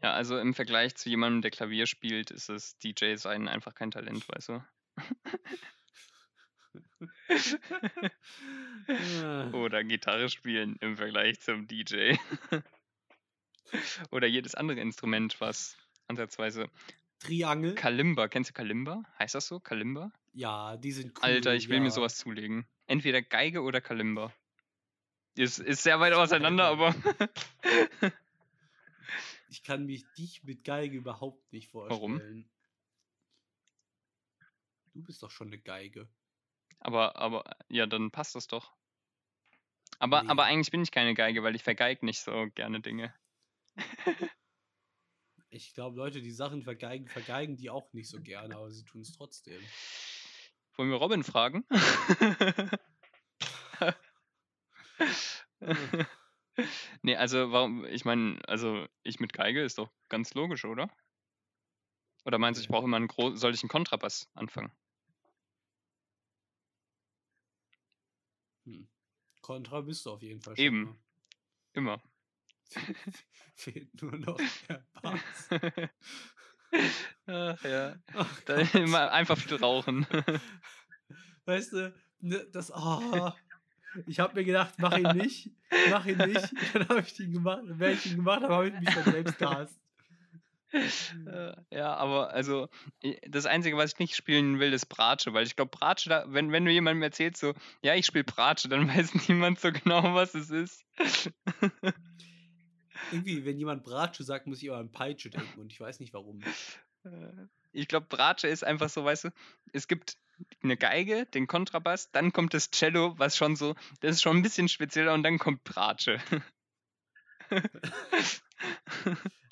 [0.01, 3.91] ja, also im Vergleich zu jemandem, der Klavier spielt, ist das DJ sein einfach kein
[3.91, 4.63] Talent, weißt du?
[9.53, 12.15] Oder Gitarre spielen im Vergleich zum DJ.
[14.11, 16.69] Oder jedes andere Instrument, was ansatzweise.
[17.19, 17.75] Triangel?
[17.75, 19.03] Kalimba, kennst du Kalimba?
[19.19, 19.59] Heißt das so?
[19.59, 20.11] Kalimba?
[20.33, 21.23] ja, die sind cool.
[21.23, 21.91] Alter, ich will mir ja.
[21.91, 22.65] sowas zulegen.
[22.87, 24.33] Entweder Geige oder Kalimba.
[25.35, 26.95] Ist, ist sehr weit auseinander, aber.
[29.49, 32.13] Ich kann mich dich mit Geige überhaupt nicht Warum?
[32.13, 32.49] vorstellen.
[34.93, 36.07] Du bist doch schon eine Geige.
[36.81, 38.73] Aber, aber, ja, dann passt das doch.
[39.99, 40.51] Aber, aber Nee.
[40.51, 43.13] eigentlich bin ich keine Geige, weil ich vergeig nicht so gerne Dinge.
[45.53, 49.01] Ich glaube, Leute, die Sachen vergeigen, vergeigen die auch nicht so gerne, aber sie tun
[49.01, 49.61] es trotzdem.
[50.77, 51.65] Wollen wir Robin fragen?
[57.01, 60.89] nee, also warum, ich meine, also ich mit Geige ist doch ganz logisch, oder?
[62.23, 64.71] Oder meinst du, ich brauche immer einen gro soll ich einen Kontrabass anfangen?
[68.65, 68.87] Hm.
[69.41, 70.65] Kontra bist du auf jeden Fall schon.
[70.65, 70.83] Eben.
[70.83, 70.95] mal.
[71.73, 72.03] Immer.
[73.55, 75.49] Fehlt nur noch der Bass.
[77.25, 77.95] Ach ja.
[78.13, 78.75] Ach Da Gott.
[78.75, 80.05] immer einfach viel rauchen.
[81.45, 82.71] Weißt du, ne, das.
[82.71, 83.35] ah,
[84.05, 85.49] ich habe mir gedacht, mach ihn nicht,
[85.89, 86.53] mach ihn nicht.
[86.73, 87.63] Dann habe ich ihn gemacht.
[87.65, 89.80] Wenn ich ihn gemacht habe, habe ich mich dann selbst gehasst.
[90.73, 92.69] Äh, ja, aber also
[93.27, 96.51] das Einzige, was ich nicht spielen will, ist Bratsche, weil ich glaube, Bratsche, da, wenn,
[96.51, 100.33] wenn du jemandem erzählst, so, ja, ich spiele Bratsche, dann weiß niemand so genau, was
[100.33, 100.85] es ist.
[103.11, 106.13] Irgendwie, wenn jemand Bratsche sagt, muss ich immer an Peitsche denken und ich weiß nicht
[106.13, 106.41] warum.
[107.03, 107.09] Äh,
[107.73, 109.29] Ich glaube, Bratsche ist einfach so, weißt du,
[109.73, 110.17] es gibt
[110.63, 114.43] eine Geige, den Kontrabass, dann kommt das Cello, was schon so, das ist schon ein
[114.43, 116.19] bisschen spezieller und dann kommt Bratsche.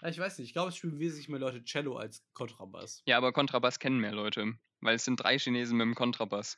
[0.01, 3.01] Ich weiß nicht, ich glaube, es spielen wesentlich mehr Leute Cello als Kontrabass.
[3.05, 6.57] ja, aber Kontrabass kennen mehr Leute, weil es sind drei Chinesen mit dem Kontrabass.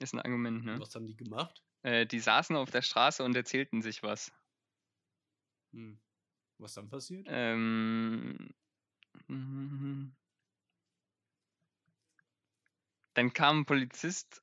[0.00, 0.80] Ist ein Argument, ne?
[0.80, 1.62] Was haben die gemacht?
[1.82, 4.32] Äh, die saßen auf der Straße und erzählten sich was.
[5.72, 6.00] Hm.
[6.58, 7.26] Was dann passiert?
[7.28, 8.54] Ähm,
[13.14, 14.42] dann kam ein Polizist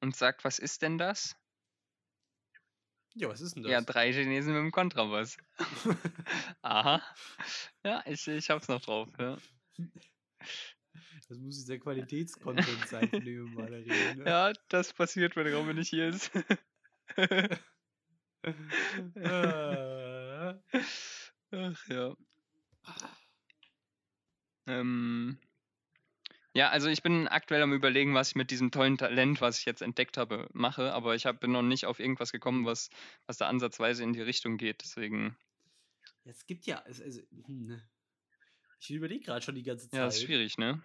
[0.00, 1.37] und sagt, was ist denn das?
[3.14, 3.72] Ja, was ist denn das?
[3.72, 5.36] Ja, drei Chinesen mit dem Kontrabass.
[6.62, 7.02] Aha.
[7.84, 9.08] Ja, ich, ich hab's noch drauf.
[9.18, 9.38] Ja,
[11.28, 14.18] Das muss dieser Qualitätscontent sein, von dem wir mal reden.
[14.18, 14.24] Ne?
[14.24, 16.30] ja das passiert, wenn Robin nicht hier ist.
[19.14, 20.54] Äh,
[21.50, 22.14] Ach ja.
[24.66, 25.38] Ähm,
[26.58, 29.64] ja, also ich bin aktuell am überlegen, was ich mit diesem tollen Talent, was ich
[29.64, 32.90] jetzt entdeckt habe, mache, aber ich hab, bin noch nicht auf irgendwas gekommen, was,
[33.26, 34.82] was da ansatzweise in die Richtung geht.
[34.82, 35.36] Deswegen,
[36.24, 36.82] ja, es gibt ja.
[36.88, 37.88] Es, also, hm, ne.
[38.80, 39.98] ich überlege gerade schon die ganze Zeit.
[40.00, 40.82] ja, ist schwierig, ne?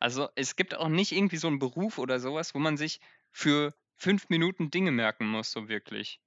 [0.00, 2.98] Also es gibt auch nicht irgendwie so einen Beruf oder sowas, wo man sich
[3.30, 6.20] für fünf Minuten Dinge merken muss, so wirklich.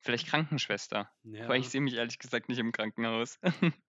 [0.00, 1.12] Vielleicht Krankenschwester.
[1.22, 1.44] Ja.
[1.44, 3.38] Aber ich sehe mich ehrlich gesagt nicht im Krankenhaus.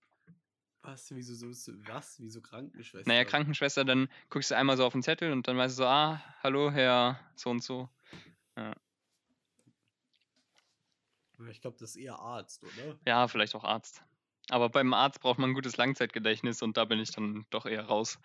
[0.87, 1.13] Was?
[1.13, 1.73] Wieso so?
[1.85, 2.17] Was?
[2.21, 3.11] Wieso Krankenschwester?
[3.11, 5.85] Naja, Krankenschwester, dann guckst du einmal so auf den Zettel und dann weißt du so,
[5.85, 7.89] ah, hallo, Herr so und so.
[8.55, 8.73] Ja,
[11.49, 12.97] Ich glaube, das ist eher Arzt, oder?
[13.05, 14.01] Ja, vielleicht auch Arzt.
[14.49, 17.83] Aber beim Arzt braucht man ein gutes Langzeitgedächtnis und da bin ich dann doch eher
[17.83, 18.17] raus.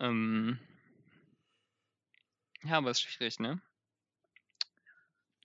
[0.00, 0.58] Ähm
[2.64, 3.62] ja, aber ist schwierig, ne?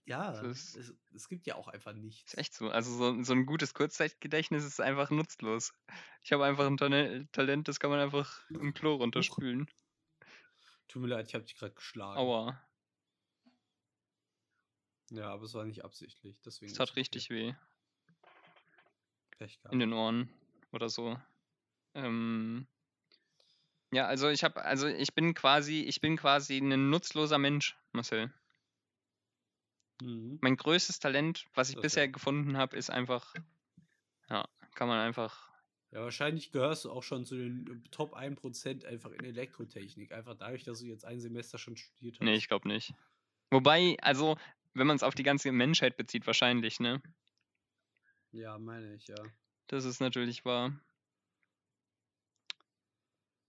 [0.06, 2.34] Ja, ist- es, es gibt ja auch einfach nichts.
[2.34, 2.70] Ist echt so.
[2.70, 5.74] Also so, so ein gutes Kurzzeitgedächtnis ist einfach nutzlos.
[6.24, 6.78] Ich habe einfach ein
[7.32, 9.70] Talent, das kann man einfach im Klo runterspülen.
[10.88, 12.20] Tut mir leid, ich habe dich gerade geschlagen.
[12.20, 12.62] Aua.
[15.12, 16.40] Ja, aber es war nicht absichtlich.
[16.42, 16.94] Deswegen Es okay.
[16.96, 17.54] richtig weh
[19.72, 20.30] in den Ohren
[20.72, 21.20] oder so.
[21.94, 22.68] Ähm,
[23.92, 28.32] ja, also ich habe, also ich bin quasi, ich bin quasi ein nutzloser Mensch, Marcel.
[30.02, 30.42] Mhm.
[30.42, 32.10] Mein größtes Talent, was ich Das bisher ja.
[32.10, 33.34] gefunden habe, ist einfach,
[34.30, 35.52] ja, kann man einfach,
[35.92, 40.12] Ja, wahrscheinlich gehörst du auch schon zu den äh, Top 1% einfach in Elektrotechnik.
[40.12, 42.26] Einfach dadurch, dass du jetzt ein Semester schon studiert hast.
[42.26, 42.94] nee, ich glaube nicht.
[43.52, 44.38] Wobei, also,
[44.74, 47.02] wenn man es auf die ganze Menschheit bezieht, wahrscheinlich, ne?
[48.32, 49.32] Ja, meine ich, ja.
[49.66, 50.80] Das ist natürlich wahr.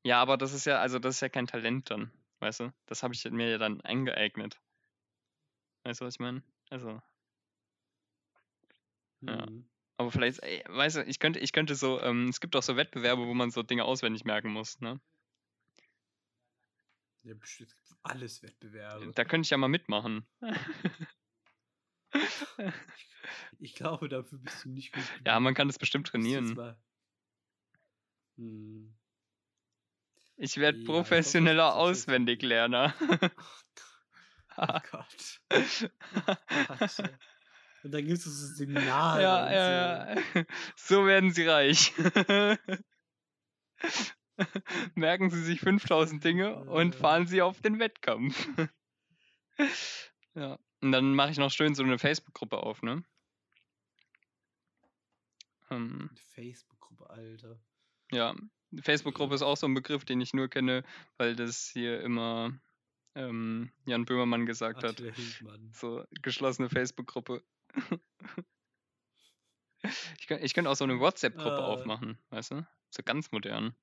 [0.04, 2.72] Ja, aber das ist ja, also das ist ja kein Talent dann, weißt du?
[2.86, 4.60] Das habe ich mir ja dann eingeeignet.
[5.84, 6.42] Weißt du, was ich meine?
[6.70, 7.00] Also,
[9.26, 9.46] Ja.
[9.46, 9.68] Mhm.
[9.98, 12.76] aber vielleicht, ey, weißt du, ich könnte, ich könnte so, ähm, es gibt auch so
[12.76, 15.00] Wettbewerbe, wo man so Dinge auswendig merken muss, ne?
[17.24, 19.12] Ja, bestimmt alles Wettbewerbe.
[19.14, 20.26] Da könnte ich ja mal mitmachen.
[23.58, 26.58] Ich glaube, dafür bist du nicht gut Ja, man kann das bestimmt trainieren.
[28.36, 28.92] Hm.
[30.36, 32.94] Ich werde Ja, professioneller Auswendiglerner.
[34.56, 35.40] Oh Gott.
[36.68, 37.18] Warte.
[37.84, 39.22] Und dann gibt es so Seminare.
[39.22, 40.38] ja, und ja, so.
[40.38, 40.44] ja.
[40.76, 41.92] So werden sie reich.
[44.94, 46.98] Merken Sie sich 5000 Dinge und Äh.
[46.98, 48.48] fahren Sie auf den Wettkampf.
[50.34, 50.58] ja.
[50.80, 53.04] Und dann mache ich noch schön so eine Facebook-Gruppe auf, ne?
[55.70, 57.58] Ähm, Facebook-Gruppe, Alter.
[58.10, 58.34] ja,
[58.82, 60.82] Facebook-Gruppe ist auch so ein Begriff, den ich nur kenne,
[61.18, 62.52] weil das hier immer
[63.14, 65.00] ähm, Jan Böhmermann gesagt hat.
[65.00, 65.70] Hildmann.
[65.72, 67.42] So geschlossene Facebook-Gruppe.
[70.18, 71.64] ich könnte ich könnt auch so eine WhatsApp-Gruppe Äh.
[71.64, 72.66] aufmachen, weißt du?
[72.90, 73.74] So ganz modern.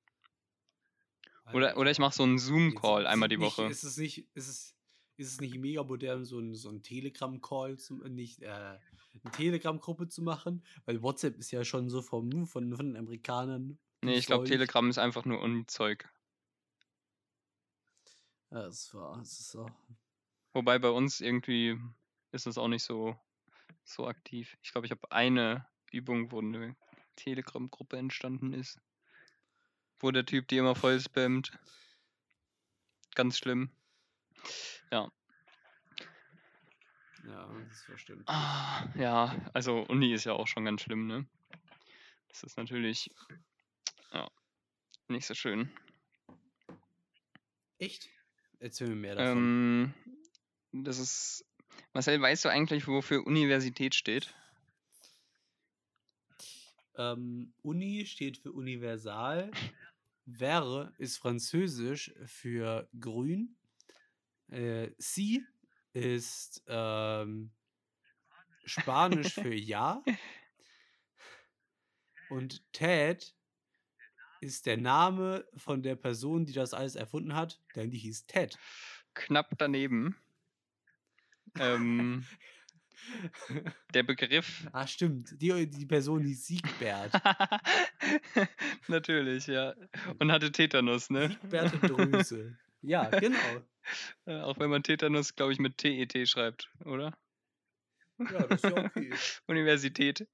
[1.53, 3.69] Oder, oder ich mache so einen Zoom-Call einmal die nicht, Woche.
[3.69, 4.75] Ist es nicht, ist es,
[5.17, 10.07] ist es nicht mega modern, so ein, so ein Telegram-Call zu, nicht, äh, eine Telegram-Gruppe
[10.07, 10.63] zu machen?
[10.85, 13.79] Weil WhatsApp ist ja schon so vom, von, von den Amerikanern.
[14.03, 14.45] Nee, ich glaube.
[14.45, 16.07] Telegram ist einfach nur Uni-Zeug.
[18.51, 19.69] Ja, das war, das ist auch.
[20.53, 21.79] Wobei bei uns irgendwie
[22.31, 23.15] ist es auch nicht so,
[23.83, 24.57] so aktiv.
[24.62, 26.75] Ich glaube, ich habe eine Übung, wo eine
[27.15, 28.79] Telegram-Gruppe entstanden ist.
[29.99, 31.51] Wo der Typ die immer voll spammt.
[33.15, 33.69] Ganz schlimm.
[34.91, 35.12] Ja.
[37.27, 38.23] Ja, das stimmt.
[38.27, 41.27] Ah, ja, also Uni ist ja auch schon ganz schlimm, ne?
[42.29, 43.12] Das ist natürlich
[44.12, 44.29] ja,
[45.07, 45.69] nicht so schön.
[47.77, 48.09] Echt?
[48.60, 49.38] Erzähl mir mehr davon.
[49.38, 49.93] Ähm,
[50.72, 51.45] das ist.
[51.93, 54.34] Marcel, weißt du eigentlich, wofür Universität steht?
[56.98, 59.50] Ähm, Uni steht für universal.
[60.26, 63.56] Wäre ist französisch für grün.
[64.50, 65.43] Äh, si
[65.93, 67.52] ist ähm,
[68.65, 70.04] Spanisch für ja.
[72.30, 73.34] Und Ted
[74.41, 78.58] ist der Name von der Person, die das alles erfunden hat, denn die hieß Ted.
[79.13, 80.15] Knapp daneben.
[81.58, 82.25] Ähm,
[83.93, 84.67] der Begriff.
[84.73, 85.41] ah, stimmt.
[85.41, 87.12] Die, die Person hieß Siegbert.
[88.88, 89.73] Natürlich, ja.
[90.19, 91.30] Und hatte Tetanus, ne?
[91.30, 92.58] Siegbert und Dröse.
[92.82, 93.38] Ja, genau.
[94.25, 97.12] Äh, Auch wenn man Tetanus, glaube ich, mit TET schreibt, oder?
[98.19, 99.13] Ja, das ist ja okay.
[99.47, 100.25] Universität.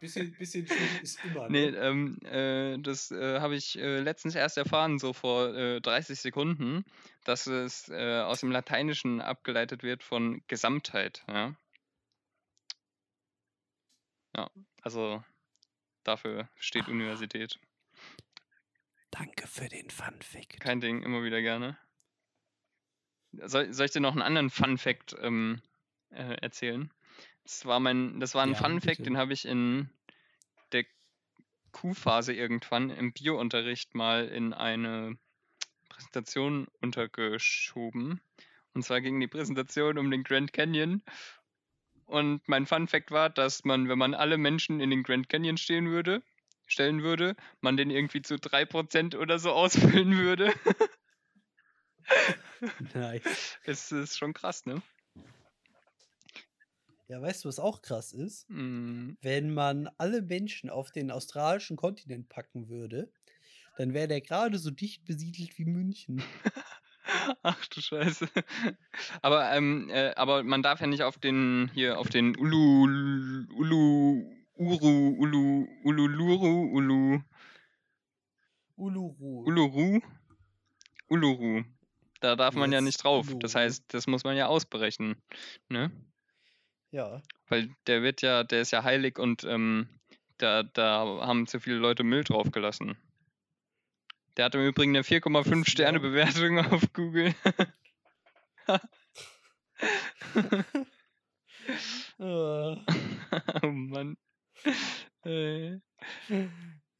[0.00, 1.48] Bisschen, bisschen schwierig ist immer.
[1.48, 1.76] Nee, Ne?
[1.78, 6.84] ähm, äh, das äh, habe ich äh, letztens erst erfahren, so vor äh, 30 Sekunden,
[7.24, 11.24] dass es äh, aus dem Lateinischen abgeleitet wird von Gesamtheit.
[11.28, 11.56] Ja,
[14.36, 14.50] ja
[14.82, 15.24] also
[16.04, 17.58] dafür steht Universität.
[19.10, 20.60] Danke für den Fun Fact.
[20.60, 21.78] Kein Ding, immer wieder gerne.
[23.32, 25.62] Soll, soll ich dir noch einen anderen Fun Fact ähm,
[26.10, 26.92] äh, erzählen?
[27.46, 29.88] Das war mein, das war ein Ja, Fun Fact, den habe ich in
[30.72, 30.84] der
[31.70, 35.16] Q-Phase irgendwann im Bio-Unterricht mal in eine
[35.88, 38.20] Präsentation untergeschoben.
[38.74, 41.04] Und zwar ging die Präsentation um den Grand Canyon.
[42.06, 45.56] Und mein Fun Fact war, dass man, wenn man alle Menschen in den Grand Canyon
[45.56, 46.24] stehen würde,
[46.66, 50.52] stellen würde, man den irgendwie zu 3% oder so ausfüllen würde.
[52.92, 53.56] Nice.
[53.64, 54.82] Es ist schon krass, ne?
[57.08, 58.50] Ja, weißt du, was auch krass ist?
[58.50, 63.12] Mm, Wenn man alle Menschen auf den australischen Kontinent packen würde,
[63.76, 66.22] dann wäre der gerade so dicht besiedelt wie München.
[67.42, 68.26] Ach du Scheiße.
[69.22, 74.24] Aber, ähm, äh, aber man darf ja nicht auf den, hier, auf den Ulu, Ulu,
[74.56, 77.20] Uru, Ulu, Ululuru, Ulu,
[78.76, 79.44] Uluru.
[79.44, 80.00] Uluru,
[81.08, 81.64] Uluru.
[82.20, 83.28] Da darf man ja nicht drauf.
[83.38, 85.16] Das heißt, das muss man ja ausberechnen.
[85.68, 85.92] Ne?
[86.96, 87.20] Ja.
[87.48, 89.86] Weil der wird ja, der ist ja heilig und ähm,
[90.38, 92.96] da, da haben zu viele Leute Müll draufgelassen.
[94.38, 96.00] Der hat im Übrigen eine 4,5 Das- Sterne.
[96.00, 97.34] Bewertung auf Google.
[102.18, 102.76] Oh
[103.62, 104.16] Mann.
[105.24, 105.80] Äh, äh,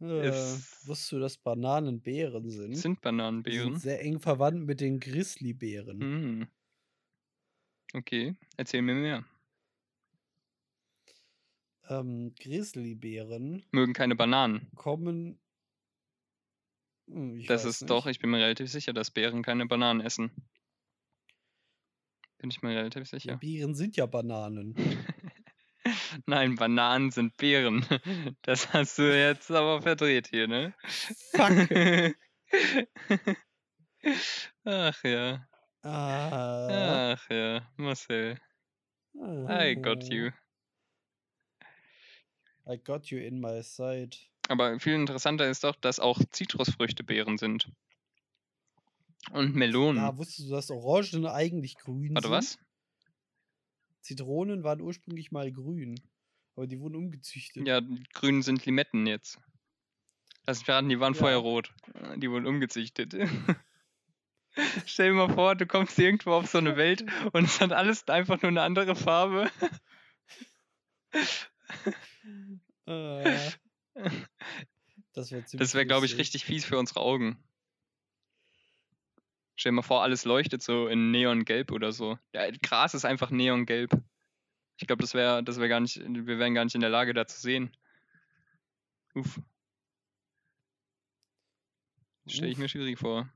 [0.01, 2.75] Es- wusstest du, dass Bananen Beeren sind?
[2.77, 3.73] sind Die Bananenbeeren?
[3.73, 6.01] sind sehr eng verwandt mit den Grizzlybären.
[6.01, 6.49] Hm.
[7.95, 9.25] Okay, erzähl mir mehr.
[11.88, 14.70] Ähm, Grizzlybären Mögen keine Bananen.
[14.75, 15.38] kommen.
[17.09, 18.16] Hm, Das ist doch, nicht.
[18.16, 20.31] ich bin mir relativ sicher, dass Bären keine Bananen essen.
[22.38, 23.37] Bin ich mir relativ sicher.
[23.37, 24.75] Beeren sind ja Bananen.
[26.27, 27.85] Nein, Bananen sind Beeren.
[28.42, 30.75] Das hast du jetzt aber verdreht hier, ne?
[31.35, 31.68] Fuck.
[34.64, 35.46] Ach ja,
[35.83, 38.38] Ah, ach ja, Marcel.
[39.14, 40.31] I got you.
[42.68, 44.18] I got you in my sight.
[44.48, 47.70] Aber viel interessanter ist doch, dass auch Zitrusfrüchte Beeren sind.
[49.33, 50.02] Und Melonen.
[50.02, 52.14] Ja, wusstest du, dass Orangen eigentlich grün.
[52.14, 52.37] Warte, sind?
[52.37, 52.59] was?
[54.02, 56.00] Zitronen waren ursprünglich mal grün,
[56.55, 57.66] aber die wurden umgezüchtet.
[57.66, 57.81] Ja,
[58.12, 59.38] grünen sind Limetten jetzt.
[60.46, 61.18] Lass mich raten, die waren Ja.
[61.18, 61.74] vorher rot.
[62.18, 63.14] Die wurden umgezüchtet.
[64.87, 68.07] Stell dir mal vor, du kommst irgendwo auf so eine Welt und es hat alles
[68.09, 69.50] einfach nur eine andere Farbe.
[72.88, 73.50] Äh,
[75.12, 77.42] das wäre wäre, glaube ich, richtig fies für unsere Augen.
[79.57, 82.18] Stell dir mal vor, alles leuchtet so in Neongelb oder so.
[82.33, 83.90] Ja, Gras ist einfach Neongelb.
[84.79, 87.14] Ich glaube, das wäre, das wäre gar nicht, wir wären gar nicht in der Lage,
[87.14, 87.74] da zu sehen.
[89.14, 89.40] Uff.
[92.26, 93.29] Stelle ich mir schwierig vor.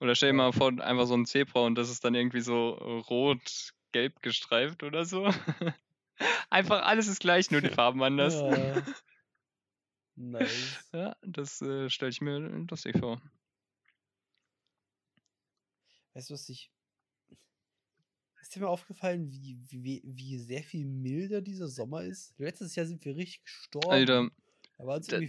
[0.00, 2.70] Oder stell dir mal vor, einfach so ein Zebra und das ist dann irgendwie so
[2.70, 5.30] rot-gelb gestreift oder so.
[6.50, 8.34] einfach alles ist gleich, nur die Farben anders.
[8.34, 8.82] Ja.
[10.16, 10.88] Nice.
[10.92, 13.20] Ja, das äh, stelle ich mir lustig vor.
[16.12, 16.70] Weißt du, was ich.
[18.40, 22.34] Ist dir mal aufgefallen, wie, wie, wie sehr viel milder dieser Sommer ist?
[22.38, 23.90] Letztes Jahr sind wir richtig gestorben.
[23.90, 24.30] Alter,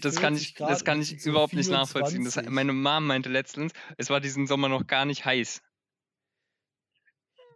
[0.01, 2.23] Das kann 40 ich, Grad das kann ich überhaupt nicht nachvollziehen.
[2.23, 2.53] Das, 24.
[2.53, 5.63] meine Mom meinte letztens, es war diesen Sommer noch gar nicht heiß.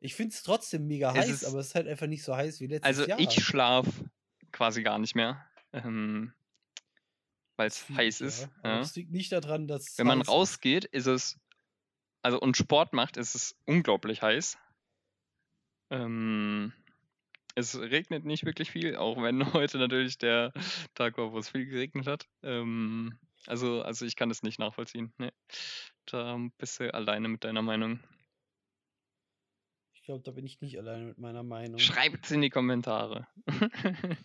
[0.01, 2.35] Ich finde es trotzdem mega Es heiß, ist- aber es ist halt einfach nicht so
[2.35, 3.19] heiß wie letztes Also Jahr.
[3.19, 3.85] ich schlaf
[4.51, 6.33] quasi gar nicht mehr, ähm,
[7.57, 8.41] weil es heiß ich, ist.
[8.41, 8.49] ja.
[8.63, 8.77] Ja.
[8.79, 11.37] Das liegt nicht daran, dass es Wenn man rausgeht, ist es,
[12.21, 14.57] also und Sport macht, ist es unglaublich heiß.
[15.91, 16.71] Ähm,
[17.55, 20.53] es regnet nicht wirklich viel, auch wenn heute natürlich der
[20.95, 22.27] Tag war, wo es viel geregnet hat.
[22.43, 25.13] Ähm, also, also ich kann es nicht nachvollziehen.
[25.17, 25.31] Nee.
[26.05, 27.99] Da bist du alleine mit deiner Meinung.
[30.09, 31.77] Ich glaube, da bin ich nicht alleine mit meiner Meinung.
[31.77, 33.27] Schreibt's in die Kommentare.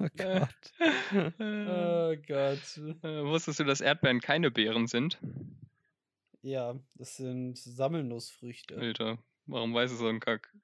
[0.00, 0.72] Oh Gott.
[1.40, 2.78] oh Gott.
[3.02, 5.18] äh, wusstest du, dass Erdbeeren keine Beeren sind?
[6.42, 8.76] Ja, das sind Sammelnussfrüchte.
[8.76, 10.54] Alter, warum weiß es so ein Kack?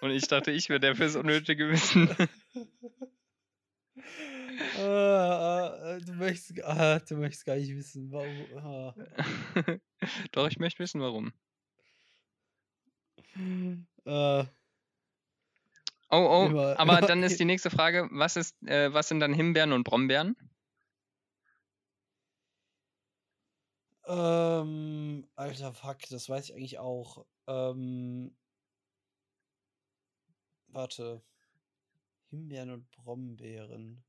[0.00, 2.08] Und ich dachte, ich wäre der fürs unnötige Wissen.
[4.76, 8.56] Ah, ah, du, möchtest, ah, du möchtest gar nicht wissen, warum.
[8.56, 8.94] Ah.
[10.32, 11.32] Doch, ich möchte wissen, warum.
[14.04, 14.44] Äh,
[16.10, 19.20] Oh, oh, Immer- aber immer- dann ist die nächste Frage, was ist, äh, was sind
[19.20, 20.36] dann Himbeeren und Brombeeren?
[24.06, 27.26] ähm, alter Fuck, das weiß ich eigentlich auch.
[27.46, 28.34] Ähm,
[30.68, 31.22] warte.
[32.30, 34.02] Himbeeren und Brombeeren.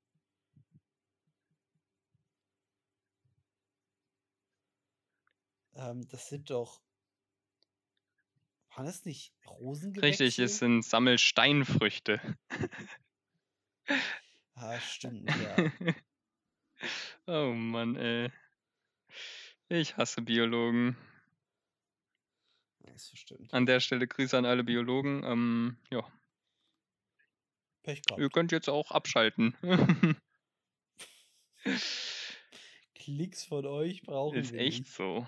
[5.76, 6.82] Ähm, das sind doch.
[8.76, 10.24] Waren das nicht Rosengewächse?
[10.24, 12.22] Richtig, es sind Sammelsteinfrüchte.
[14.56, 15.72] Ah, stimmt, ja.
[17.50, 18.32] oh Mann, ey.
[19.70, 20.96] Ich hasse Biologen.
[22.80, 23.54] Das stimmt.
[23.54, 25.24] An der Stelle Grüße an alle Biologen.
[25.24, 26.04] Ähm, ja,
[27.84, 28.34] Pech ihr gehabt.
[28.34, 29.56] könnt jetzt auch abschalten.
[32.96, 34.94] Klicks von euch brauchen Ist wir echt nicht.
[34.94, 35.28] so.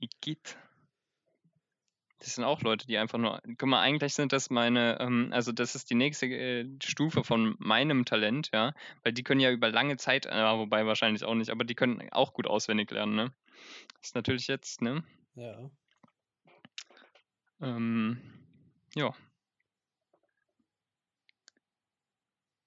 [0.00, 0.56] Igitt.
[2.22, 3.42] Das sind auch Leute, die einfach nur.
[3.58, 7.56] Guck mal, eigentlich sind das meine, ähm, also das ist die nächste äh, Stufe von
[7.58, 8.74] meinem Talent, ja.
[9.02, 12.08] Weil die können ja über lange Zeit, äh, wobei wahrscheinlich auch nicht, aber die können
[12.12, 13.32] auch gut auswendig lernen, ne?
[13.98, 15.02] Das ist natürlich jetzt, ne?
[15.34, 15.68] Ja.
[17.60, 18.20] Ähm,
[18.94, 19.12] ja.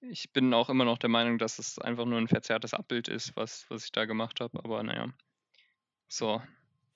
[0.02, 3.34] Ich bin auch immer noch der Meinung, dass es einfach nur ein verzerrtes Abbild ist,
[3.36, 5.08] was, was ich da gemacht habe, aber naja.
[6.08, 6.42] So,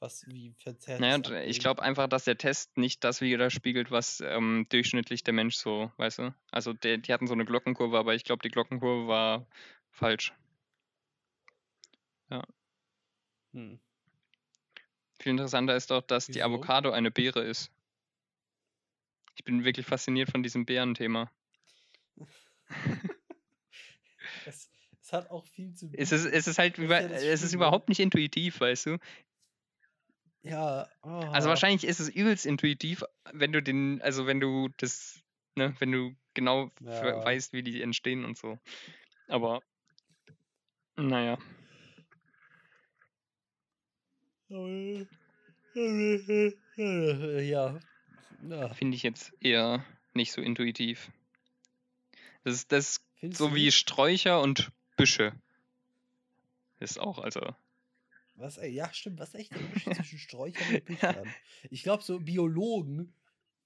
[0.01, 3.91] was wie verzerrt Naja, und, äh, ich glaube einfach, dass der Test nicht das widerspiegelt,
[3.91, 6.35] was ähm, durchschnittlich der Mensch so, weißt du?
[6.51, 9.47] Also der, die hatten so eine Glockenkurve, aber ich glaube, die Glockenkurve war
[9.91, 10.33] falsch.
[13.53, 13.81] Hm.
[15.19, 16.45] Viel interessanter ist doch, dass die Wieso?
[16.45, 17.71] Avocado eine Beere ist.
[19.37, 21.31] Ich bin wirklich fasziniert von diesem Beerenthema.
[24.47, 24.71] Es,
[25.03, 27.53] es hat auch viel zu Es ist, es ist halt ist über, ja es ist
[27.53, 28.99] überhaupt nicht intuitiv, weißt du?
[30.43, 35.21] Ja, Also ah, wahrscheinlich ist es übelst intuitiv, wenn du den, also wenn du das,
[35.55, 37.25] ne, wenn du genau Ja.
[37.25, 38.59] weißt, wie die entstehen und so.
[39.29, 39.63] Aber
[40.97, 41.39] naja.
[46.77, 47.81] ja.
[48.43, 48.75] ja.
[48.75, 49.85] Finde ich jetzt eher
[50.15, 51.11] nicht so intuitiv.
[52.43, 53.71] Das ist das Findest so wie?
[53.71, 55.33] Sträucher und Büsche.
[56.81, 57.55] Ist auch, also.
[58.41, 59.21] Was, ey, ja, stimmt.
[59.21, 61.29] Was ist echt der Unterschied zwischen Sträuchern und Büchern?
[61.71, 63.15] Ich glaube, so Biologen,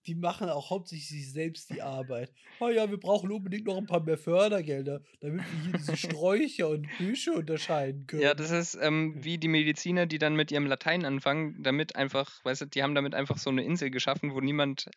[0.06, 2.32] die machen auch hauptsächlich sich selbst die Arbeit.
[2.60, 6.68] Oh ja, wir brauchen unbedingt noch ein paar mehr Fördergelder, damit wir hier diese Sträucher
[6.68, 8.22] und Büsche unterscheiden können.
[8.22, 12.44] Ja, das ist ähm, wie die Mediziner, die dann mit ihrem Latein anfangen, damit einfach,
[12.44, 14.90] weißt du, die haben damit einfach so eine Insel geschaffen, wo niemand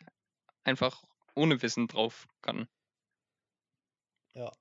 [0.63, 1.03] einfach
[1.35, 2.67] ohne Wissen drauf kann.
[4.33, 4.51] Ja.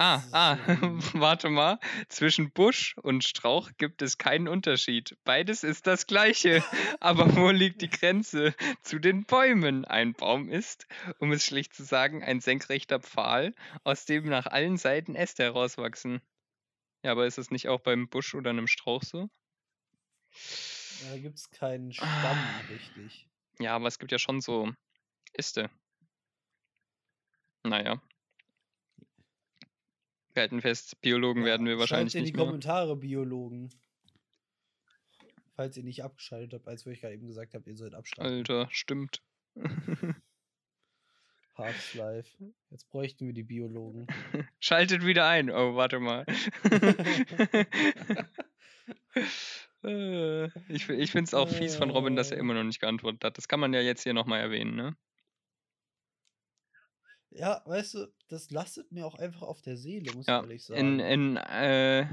[0.00, 0.56] Ah, Das ah,
[1.14, 1.78] warte mal.
[2.08, 5.16] Zwischen Busch und Strauch gibt es keinen Unterschied.
[5.24, 6.62] Beides ist das gleiche.
[7.00, 9.84] Aber wo liegt die Grenze zu den Bäumen?
[9.84, 10.86] Ein Baum ist,
[11.18, 16.22] um es schlicht zu sagen, ein senkrechter Pfahl, aus dem nach allen Seiten Äste herauswachsen.
[17.04, 19.28] Ja, aber ist es nicht auch beim Busch oder einem Strauch so?
[21.04, 22.60] Ja, da gibt es keinen Stamm, Ah.
[22.70, 23.28] richtig.
[23.60, 24.72] Ja, aber es gibt ja schon so
[25.34, 25.70] Äste.
[27.64, 28.00] Naja.
[30.38, 32.46] Halten fest, Biologen werden wir wahrscheinlich Schreibt in die nicht mehr.
[32.46, 33.70] Kommentare, Biologen.
[35.56, 38.32] Falls ihr nicht abgeschaltet habt, als wo ich gerade eben gesagt habe, ihr sollt abschalten.
[38.38, 39.22] Alter, stimmt.
[41.56, 42.30] Half-Life.
[42.70, 44.06] Jetzt bräuchten wir die Biologen.
[44.60, 45.50] Schaltet wieder ein.
[45.50, 46.24] Oh, warte mal.
[49.84, 52.40] Äh, ich ich finde es auch fies von Robin, dass er Äh.
[52.40, 53.38] immer noch nicht geantwortet hat.
[53.38, 54.96] Das kann man ja jetzt hier nochmal erwähnen, ne?
[57.38, 60.64] Ja, weißt du, das lastet mir auch einfach auf der Seele, muss Ja, ich ehrlich
[60.64, 60.98] sagen.
[60.98, 62.06] In, in, äh,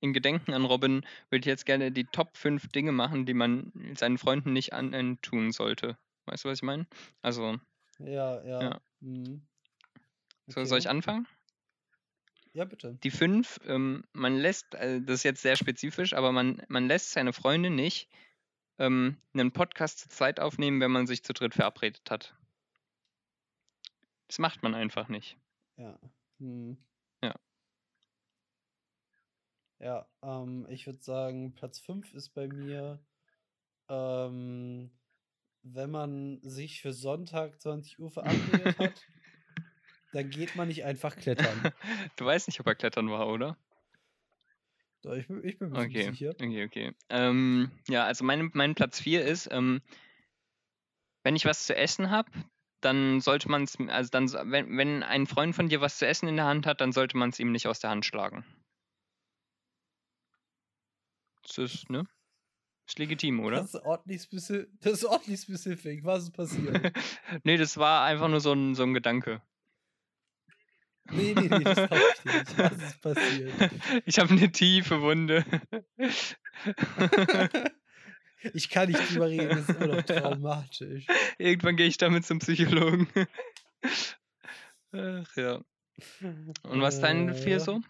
[0.00, 3.72] in Gedenken an Robin würde ich jetzt gerne die Top 5 Dinge machen, die man
[3.96, 5.96] seinen Freunden nicht antun sollte.
[6.26, 6.86] Weißt du, was ich meine?
[7.22, 7.58] Also,
[7.98, 8.62] ja, ja.
[8.62, 8.80] Ja.
[9.00, 9.46] Mhm.
[10.46, 10.96] so, soll ich Okay.
[10.96, 11.26] anfangen?
[12.52, 12.98] Ja, bitte.
[13.02, 17.12] Die 5, ähm, man lässt, äh, das ist jetzt sehr spezifisch, aber man, man lässt
[17.12, 18.08] seine Freunde nicht
[18.78, 22.34] ähm, einen Podcast zu zweit aufnehmen, wenn man sich zu dritt verabredet hat.
[24.28, 25.36] Das macht man einfach nicht.
[25.76, 25.98] Ja.
[26.38, 26.76] Mhm.
[27.22, 27.34] Ja.
[29.78, 32.98] Ja, ähm, ich würde sagen, Platz 5 ist bei mir,
[33.88, 34.90] ähm,
[35.62, 39.06] wenn man sich für Sonntag 20 Uhr verabredet hat,
[40.12, 41.72] dann geht man nicht einfach klettern.
[42.16, 43.56] du weißt nicht, ob er klettern war, oder?
[45.02, 46.30] Doch, ich, bin- ich bin mir Okay, sicher.
[46.30, 46.92] okay, okay.
[47.10, 49.82] Ähm, ja, also mein, mein Platz 4 ist, ähm,
[51.22, 52.30] wenn ich was zu essen habe,
[52.86, 56.28] dann sollte man es, also dann, wenn, wenn ein Freund von dir was zu essen
[56.28, 58.44] in der Hand hat, dann sollte man es ihm nicht aus der Hand schlagen.
[61.42, 62.06] Das ist, ne?
[62.86, 63.56] Ist legitim, oder?
[63.58, 66.04] Das ist ordentlich, spezi das ist ordentlich specific.
[66.04, 66.96] Was ist passiert?
[67.44, 69.42] nee, das war einfach nur so ein, so ein Gedanke.
[71.10, 72.58] nee, nee, nee, das glaub ich nicht.
[72.58, 73.52] Was ist passiert?
[74.06, 75.44] Ich habe eine tiefe Wunde.
[78.54, 81.06] ich kann nicht drüber reden, das ist immer noch traumatisch.
[81.38, 83.08] Irgendwann gehe ich damit zum Psychologen.
[84.92, 85.62] Ach ja.
[86.62, 87.80] Und was ist dein vier Äh, so?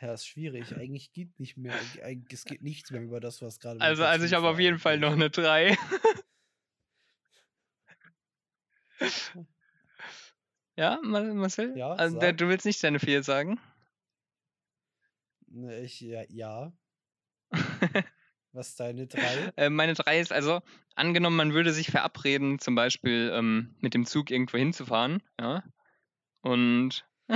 [0.00, 0.76] Ja, ist schwierig.
[0.76, 1.74] Eigentlich geht nicht mehr.
[2.30, 3.80] Es geht nichts mehr über das, was gerade.
[3.80, 5.76] Also, also ich habe auf jeden Fall noch eine 3.
[10.76, 11.76] ja, Ma- Marcel?
[11.76, 12.36] Ja, also, sag.
[12.36, 13.58] du willst nicht deine 4 sagen?
[15.48, 16.72] Ne, Ich, ja, ja.
[18.56, 19.52] Was ist deine drei?
[19.56, 20.60] Äh, meine 3 ist also,
[20.94, 25.62] angenommen, man würde sich verabreden, zum Beispiel ähm, mit dem Zug irgendwo hinzufahren, ja.
[26.40, 27.04] Und.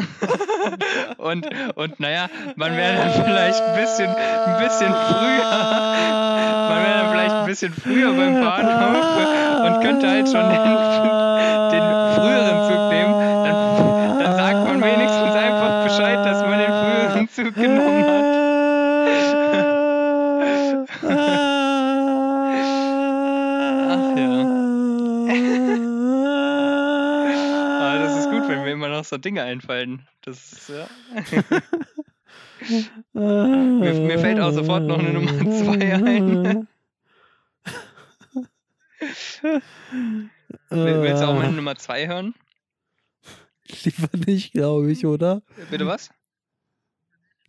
[1.19, 5.51] und, und naja, man wäre dann vielleicht ein bisschen, ein bisschen früher.
[6.71, 10.63] Man wäre dann vielleicht ein bisschen früher beim Bahnhof und könnte halt schon den,
[11.71, 13.13] den früheren Zug nehmen.
[13.45, 18.30] Dann, dann sagt man wenigstens einfach Bescheid, dass man den früheren Zug genommen hat.
[28.77, 30.07] Mir immer noch so Dinge einfallen.
[30.23, 30.89] Das ist, ja.
[33.15, 36.69] Mir, mir fällt auch sofort noch eine Nummer 2 ein.
[40.71, 42.35] Will- Willst du auch meine Nummer 2 hören?
[43.85, 45.43] Lieber nicht, glaube ich, oder?
[45.71, 46.11] Bitte was?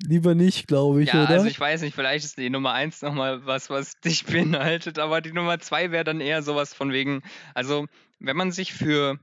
[0.04, 1.34] Lieber nicht, glaube ich, ja, oder?
[1.34, 5.22] also ich weiß nicht, vielleicht ist die Nummer 1 nochmal was, was dich beinhaltet, aber
[5.22, 7.22] die Nummer 2 wäre dann eher sowas von wegen,
[7.54, 7.86] also
[8.20, 9.20] wenn man sich für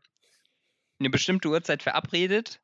[0.98, 2.60] eine bestimmte Uhrzeit verabredet,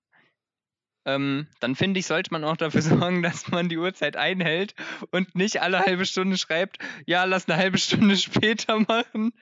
[1.06, 4.74] ähm, dann finde ich, sollte man auch dafür sorgen, dass man die Uhrzeit einhält
[5.10, 9.32] und nicht alle halbe Stunde schreibt, ja, lass eine halbe Stunde später machen.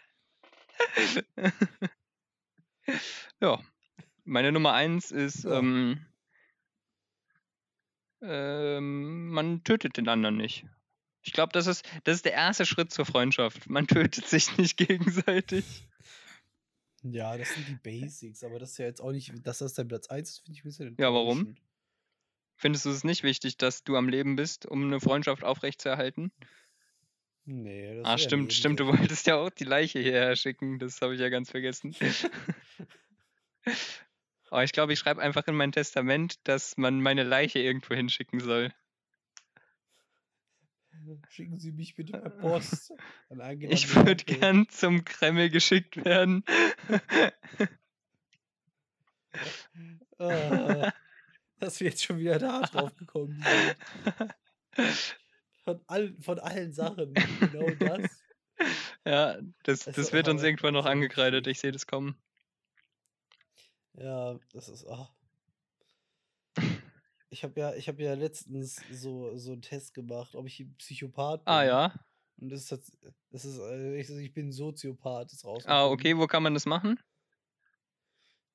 [3.41, 3.61] ja,
[4.25, 6.05] meine Nummer 1 ist, ähm,
[8.23, 10.65] ähm, man tötet den anderen nicht.
[11.25, 13.71] Ich glaube, das ist, das ist der erste Schritt zur Freundschaft.
[13.71, 15.87] Man tötet sich nicht gegenseitig.
[17.03, 19.89] Ja, das sind die Basics, aber das ist ja jetzt auch nicht, dass das dein
[19.89, 21.55] Platz 1 ist, finde ich ein bisschen Ja, warum?
[22.57, 26.33] Findest du es nicht wichtig, dass du am Leben bist, um eine Freundschaft aufrechtzuerhalten?
[27.45, 28.79] Nee, das Ah, stimmt, stimmt.
[28.81, 30.79] Du wolltest ja auch die Leiche hierher schicken.
[30.79, 31.95] Das habe ich ja ganz vergessen.
[34.51, 38.39] Aber ich glaube, ich schreibe einfach in mein Testament, dass man meine Leiche irgendwo hinschicken
[38.41, 38.73] soll.
[41.29, 42.93] Schicken Sie mich bitte per Post.
[43.61, 46.45] Ich würde gern zum Kreml geschickt werden.
[50.19, 50.93] Ah,
[51.59, 54.35] dass wir jetzt schon wieder da drauf gekommen sind.
[55.65, 57.15] Von, all, von allen Sachen.
[57.41, 58.23] Genau das.
[59.05, 61.47] ja, das, das ist wird uns irgendwann noch das angekreidet.
[61.47, 62.17] Ich sehe das kommen.
[63.95, 64.87] Ja, das ist.
[64.87, 65.09] ah.
[67.33, 71.45] Ich habe ja, ich habe ja letztens so, so einen Test gemacht, ob ich Psychopath
[71.47, 71.53] bin.
[71.55, 71.95] Ah ja.
[72.39, 72.99] Und das ist,
[73.31, 75.93] das ist äh, ich, bin Soziopath, ist Ah, rausgekommen.
[75.93, 77.01] okay, wo kann man das machen?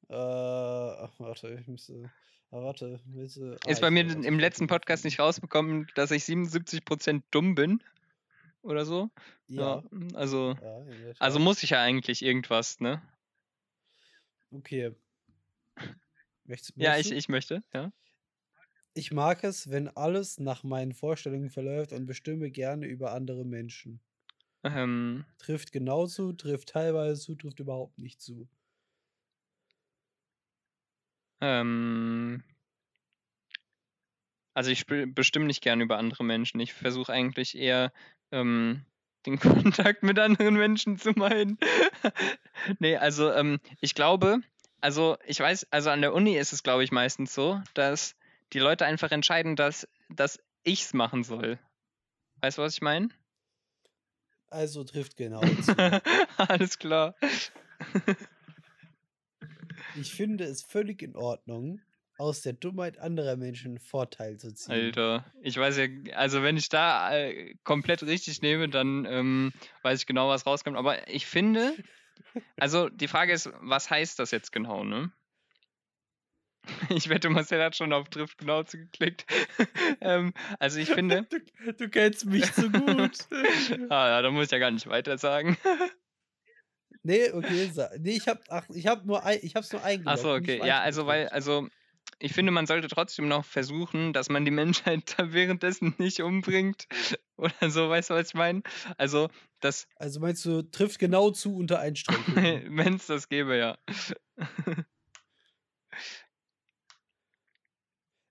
[0.10, 2.12] Äh, ach, warte, ich müsste.
[2.52, 3.58] Ah, warte, willst du.
[3.66, 4.68] ah, Ist bei mir im letzten.
[4.68, 7.84] Podcast nicht rausbekommen, dass ich 77% dumm bin.
[8.62, 9.10] Oder so.
[9.48, 9.82] Ja,
[10.14, 11.44] Also, ja, der also Tat.
[11.44, 13.02] muss ich ja eigentlich irgendwas, ne?
[14.52, 14.94] Okay.
[16.46, 17.92] Möchtest, Ja, ich, möchtest ich möchte, ja.
[18.98, 24.00] Ich mag es, wenn alles nach meinen Vorstellungen verläuft und bestimme gerne über andere Menschen.
[24.64, 28.48] Ähm, Trifft genau zu, trifft teilweise zu, trifft überhaupt nicht zu.
[31.42, 32.42] ähm,
[34.56, 36.60] also ich bestimme nicht gern über andere Menschen.
[36.60, 37.94] Ich versuche eigentlich eher
[38.32, 38.84] ähm,
[39.28, 41.60] den Kontakt mit anderen Menschen zu meiden.
[42.80, 44.40] nee, also ähm, ich glaube,
[44.82, 48.16] also ich weiß, also an der Uni ist es, glaube ich, meistens so, dass
[48.54, 51.60] die Leute einfach entscheiden, dass, dass ich es machen soll.
[52.42, 53.10] Weißt du, was ich meine?
[54.50, 56.02] Also trifft genau zu.
[56.38, 57.16] Alles klar.
[59.96, 61.82] Ich finde es völlig in Ordnung,
[62.18, 64.74] aus der Dummheit anderer Menschen Vorteil zu ziehen.
[64.74, 70.00] Alter, ich weiß ja, also wenn ich da äh, komplett richtig nehme, dann ähm, weiß
[70.00, 70.78] ich genau, was rauskommt.
[70.78, 71.76] Aber ich finde,
[72.58, 75.12] also die Frage ist, was heißt das jetzt genau, ne?
[76.90, 79.26] Ich wette, Marcel hat schon auf Drift genau zugeklickt.
[80.02, 83.18] ähm, also ich finde, Du, du kennst mich zu gut.
[83.90, 85.58] ah, ja, da muss ich ja gar nicht weiter sagen.
[87.04, 90.20] nee, okay, nee, ich hab, ach, ich hab nur, ein, ich hab's nur eingeloggt.
[90.20, 90.62] Achso, okay.
[90.66, 91.68] Ja, also weil, also
[92.20, 96.88] ich finde, man sollte trotzdem noch versuchen, dass man die Menschheit da währenddessen nicht umbringt.
[97.36, 98.64] Oder so, weißt du, was ich meine?
[98.98, 102.76] Also, das, Also meinst du, trifft genau zu unter Einschränkungen?
[102.78, 103.78] wenn es das gäbe, ja.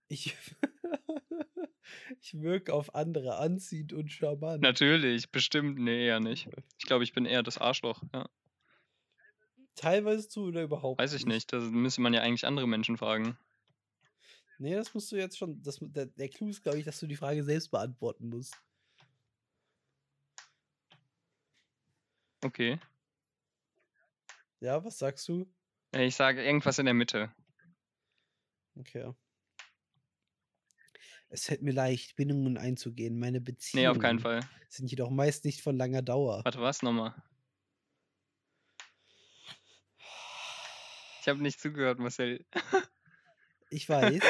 [0.09, 0.36] Ich,
[2.20, 4.62] ich wirke auf andere anziehend und charmant.
[4.62, 5.78] Natürlich, bestimmt.
[5.78, 6.48] Nee, eher nicht.
[6.78, 8.02] Ich glaube, ich bin eher das Arschloch.
[8.12, 8.28] Ja.
[9.74, 11.52] Teilweise zu oder überhaupt Weiß ich nicht.
[11.52, 13.36] Das müsste man ja eigentlich andere Menschen fragen.
[14.59, 15.62] Nee, das musst du jetzt schon.
[15.62, 18.57] Das, der, der Clou ist, glaube ich, dass du die Frage selbst beantworten musst.
[22.42, 22.78] Okay.
[24.61, 25.46] Ja, was sagst du?
[25.92, 27.34] Äh, Ich sage irgendwas in der Mitte.
[28.78, 29.12] Okay.
[31.29, 33.18] Es fällt mir leicht, Bindungen einzugehen.
[33.18, 34.41] Meine Beziehungen Nee, auf keinen Fall.
[34.68, 36.45] sind jedoch meist nicht von langer Dauer.
[36.45, 37.14] Warte, was nochmal?
[41.20, 42.45] Ich habe nicht zugehört, Marcel.
[43.70, 44.22] Ich weiß.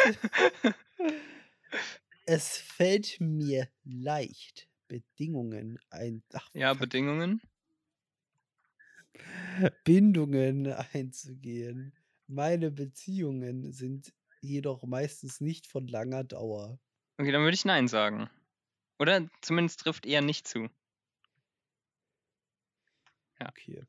[2.24, 6.22] es fällt mir leicht, Bedingungen ein.
[6.32, 6.72] Ach, Ja.
[6.74, 7.40] Bedingungen?
[9.84, 11.92] Bindungen einzugehen.
[12.26, 16.78] Meine Beziehungen sind jedoch meistens nicht von langer Dauer.
[17.18, 18.30] Okay, dann würde ich Nein sagen.
[18.98, 20.68] Oder zumindest trifft eher nicht zu.
[23.40, 23.48] Ja.
[23.48, 23.86] Okay.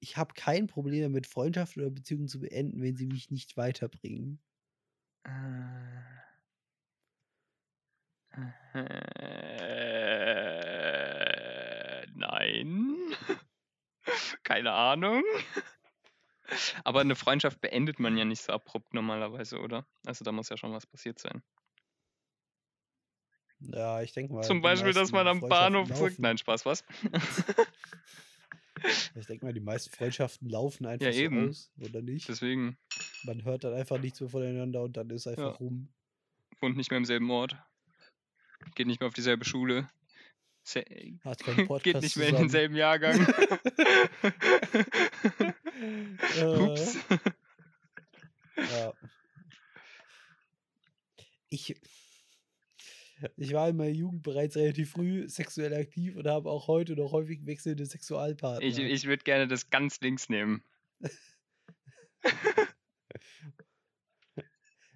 [0.00, 4.40] Ich habe kein Problem damit, Freundschaften oder Beziehungen zu beenden, wenn sie mich nicht weiterbringen.
[5.24, 5.30] Äh,
[8.74, 8.80] Äh,
[12.14, 12.96] nein.
[14.44, 15.22] Keine Ahnung.
[16.84, 19.86] Aber eine Freundschaft beendet man ja nicht so abrupt normalerweise, oder?
[20.06, 21.42] Also da muss ja schon was passiert sein.
[23.60, 24.42] Ja, ich denke mal.
[24.42, 26.10] Zum Beispiel, dass man am Bahnhof zurück.
[26.10, 26.84] laufen- Nein, Spaß, was?
[29.14, 31.50] Ich denke mal, die meisten Freundschaften laufen einfach Ja, so eben.
[31.50, 32.26] aus, oder nicht?
[32.30, 32.78] Deswegen
[33.24, 35.56] Man hört dann einfach nichts mehr voneinander und dann ist einfach Ja.
[35.58, 35.92] rum.
[36.62, 37.56] wohnt nicht mehr im selben Ort.
[38.74, 39.86] Geht nicht mehr auf dieselbe Schule.
[40.62, 40.82] Se
[41.24, 42.48] Hat keinen Podcast geht nicht mehr in zusammen.
[42.48, 43.26] denselben Jahrgang.
[46.36, 46.98] Äh, Ups.
[48.56, 48.92] Ja.
[51.48, 51.74] Ich,
[53.36, 57.12] ich war in meiner Jugend bereits relativ früh sexuell aktiv und habe auch heute noch
[57.12, 58.66] häufig wechselnde Sexualpartner.
[58.66, 60.62] Ich, ich würde gerne das ganz links nehmen.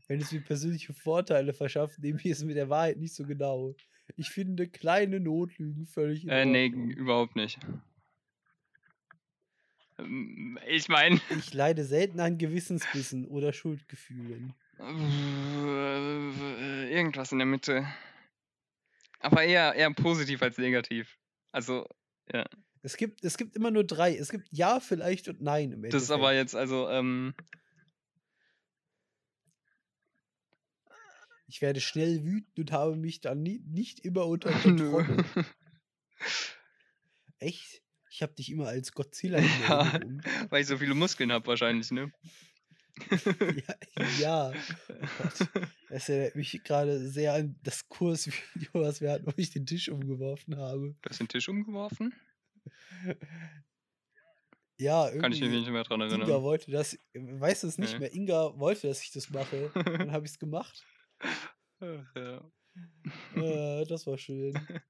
[0.07, 3.75] Wenn es mir persönliche Vorteile verschafft, nehme ich es mit der Wahrheit nicht so genau.
[4.17, 7.59] Ich finde kleine Notlügen völlig Äh, nee, überhaupt nicht.
[9.99, 14.55] Ähm, Ich meine, Ich leide selten an Gewissensbissen oder Schuldgefühlen.
[16.91, 17.87] irgendwas in der Mitte.
[19.25, 21.19] Aber eher, eher positiv als negativ.
[21.51, 21.87] Also,
[22.83, 24.15] Es gibt, es gibt immer nur drei.
[24.15, 27.35] Es gibt Ja, vielleicht und Nein im das ist aber jetzt, also, ähm,
[31.47, 34.51] Ich werde schnell wütend und habe mich dann nie, nicht immer unter.
[34.63, 35.25] Kontrolle.
[37.39, 37.83] Echt?
[38.11, 40.01] Ich habe dich immer als Godzilla Ja.
[40.51, 42.13] Weil ich so viele Muskeln habe wahrscheinlich, ne?
[44.21, 44.53] ja, ja.
[44.89, 45.61] Oh.
[45.91, 49.89] Das erinnert mich gerade sehr an das Kursvideo, was wir hatten, wo ich den Tisch
[49.89, 50.95] umgeworfen habe.
[51.03, 52.15] Du hast den Tisch umgeworfen?
[54.77, 55.61] Ja, Kann ich mich irgendwie.
[55.61, 56.43] nicht mehr dran Inga erinnern.
[56.43, 57.99] wollte das, weiß es nicht Nee.
[58.01, 58.15] mehr.
[58.15, 59.71] Inga wollte, dass ich das mache.
[59.75, 60.85] Dann habe ich es gemacht.
[61.81, 62.51] Ach, ja.
[63.37, 64.55] Äh, das war schön.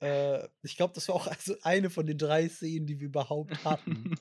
[0.00, 3.64] äh, ich glaube, das war auch also eine von den drei Szenen, die wir überhaupt
[3.64, 4.14] hatten.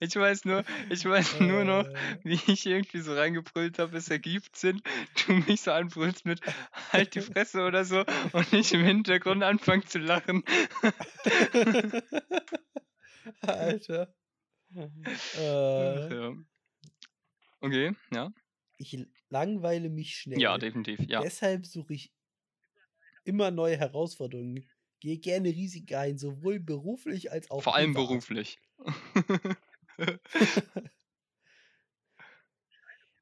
[0.00, 4.08] Ich weiß nur, ich weiß nur noch, Äh, wie ich irgendwie so reingebrüllt habe, es
[4.08, 4.80] ergibt Sinn.
[5.26, 6.40] Du mich so anbrüllst mit
[6.92, 10.44] halt die Fresse oder so und ich im Hintergrund anfange zu lachen.
[13.42, 14.14] Alter.
[15.34, 16.30] Äh.
[17.60, 18.30] Okay, ja.
[18.76, 20.40] ich langweile mich schnell.
[20.40, 21.20] Ja, definitiv, ja.
[21.20, 22.12] Deshalb suche ich
[23.24, 24.68] immer neue Herausforderungen.
[25.00, 28.58] Gehe gerne Risiken ein, sowohl beruflich als auch Vor allem beruflich.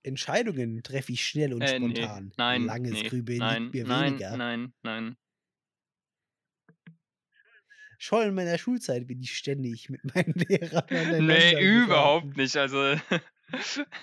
[0.02, 2.32] Entscheidungen treffe ich schnell und Äh, nee, spontan.
[2.36, 4.30] nein, Langes nee, Grübeln nein, liegt mir nein, weniger.
[4.30, 5.16] nein, nein.
[7.98, 10.86] Schon in meiner Schulzeit bin ich ständig mit meinen Lehrern
[11.18, 12.36] Nee, überhaupt geraten.
[12.36, 12.56] nicht.
[12.56, 12.96] Also,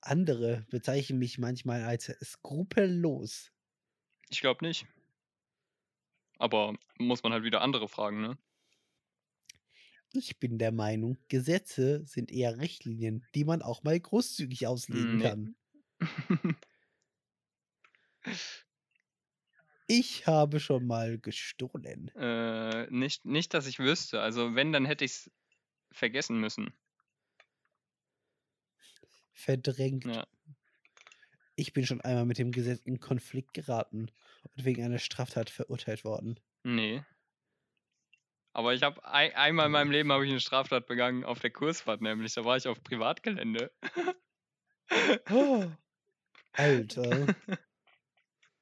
[0.00, 3.52] Andere bezeichnen mich manchmal als skrupellos.
[4.28, 4.86] ich glaube nicht.
[6.38, 8.38] Aber muss man halt wieder andere fragen, ne?
[10.12, 15.22] Ich bin der Meinung, Gesetze sind eher Richtlinien, die man auch mal großzügig auslegen Nee.
[15.22, 15.56] kann.
[19.88, 22.08] Ich habe schon mal gestohlen.
[22.16, 24.20] Äh, nicht, nicht, dass ich wüsste.
[24.20, 25.30] Also, wenn, dann hätte ich es
[25.92, 26.72] vergessen müssen.
[29.32, 30.04] Verdrängt.
[30.06, 30.26] Ja.
[31.54, 34.10] Ich bin schon einmal mit dem Gesetz in Konflikt geraten
[34.56, 36.38] und wegen einer Straftat verurteilt worden.
[36.64, 37.02] Nee.
[38.56, 41.50] Aber ich habe ein, einmal in meinem Leben habe ich eine Straftat begangen auf der
[41.50, 42.32] Kursfahrt nämlich.
[42.32, 43.70] Da war ich auf Privatgelände.
[45.30, 45.66] Oh,
[46.52, 47.26] Alter.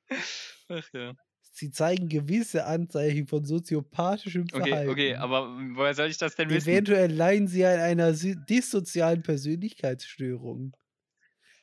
[0.68, 1.14] Ach ja.
[1.52, 4.90] Sie zeigen gewisse Anzeichen von soziopathischem Verhalten.
[4.90, 6.70] okay, aber woher soll ich das denn wissen?
[6.70, 10.76] Eventuell leiden Sie an einer dissozialen Persönlichkeitsstörung.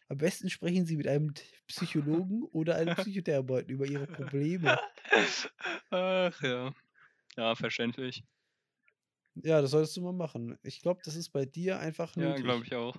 [0.07, 1.33] Am besten sprechen Sie mit einem
[1.67, 4.79] Psychologen oder einem Psychotherapeuten über Ihre Probleme.
[5.89, 6.73] Ach ja.
[7.41, 8.23] Ja, verständlich.
[9.33, 10.59] Ja, das solltest du mal machen.
[10.61, 12.43] Ich glaube, das ist bei dir einfach Ja, nötig.
[12.43, 12.95] glaube ich auch.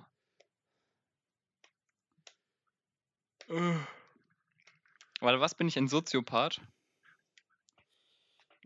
[5.21, 6.59] Warte, was bin ich ein Soziopath?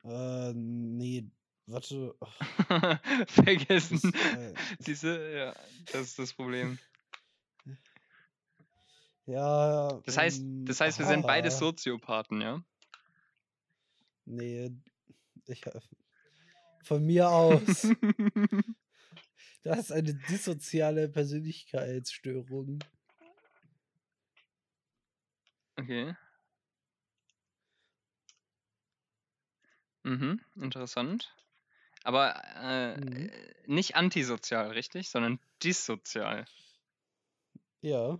[0.03, 1.29] Äh, nee,
[1.67, 2.15] warte.
[3.27, 3.99] Vergessen.
[4.01, 5.55] das, äh, Diese, ja,
[5.91, 6.79] das ist das Problem.
[9.27, 10.01] ja.
[10.05, 12.63] Das heißt, ähm, das heißt, wir sind beide ah, Soziopathen, ja?
[14.25, 14.71] Nee,
[15.49, 15.63] ich,
[16.83, 17.83] von mir aus.
[19.63, 22.79] Das ist eine dissoziale Persönlichkeitsstörung.
[25.79, 26.13] okay.
[30.03, 31.33] Mhm, interessant.
[32.03, 33.31] Aber äh, Mhm.
[33.67, 35.09] nicht antisozial, richtig?
[35.09, 36.45] Sondern dissozial.
[37.81, 38.19] Ja.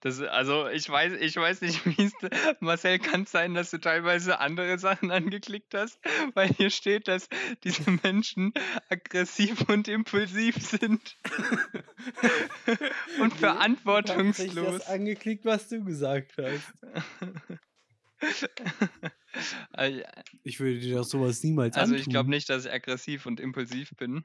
[0.00, 2.12] Das, also ich weiß, ich weiß nicht, wie es.
[2.60, 5.98] Marcel, kann es sein, dass du teilweise andere Sachen angeklickt hast?
[6.34, 7.28] Weil hier steht, dass
[7.64, 8.54] diese Menschen
[8.88, 11.16] aggressiv und impulsiv sind.
[13.20, 14.52] und Nee, verantwortungslos.
[14.52, 16.72] Ich habe das angeklickt, was du gesagt hast.
[20.42, 22.30] Ich würde dir doch sowas niemals also ich glaube antun.
[22.30, 24.24] nicht, dass ich aggressiv und impulsiv bin.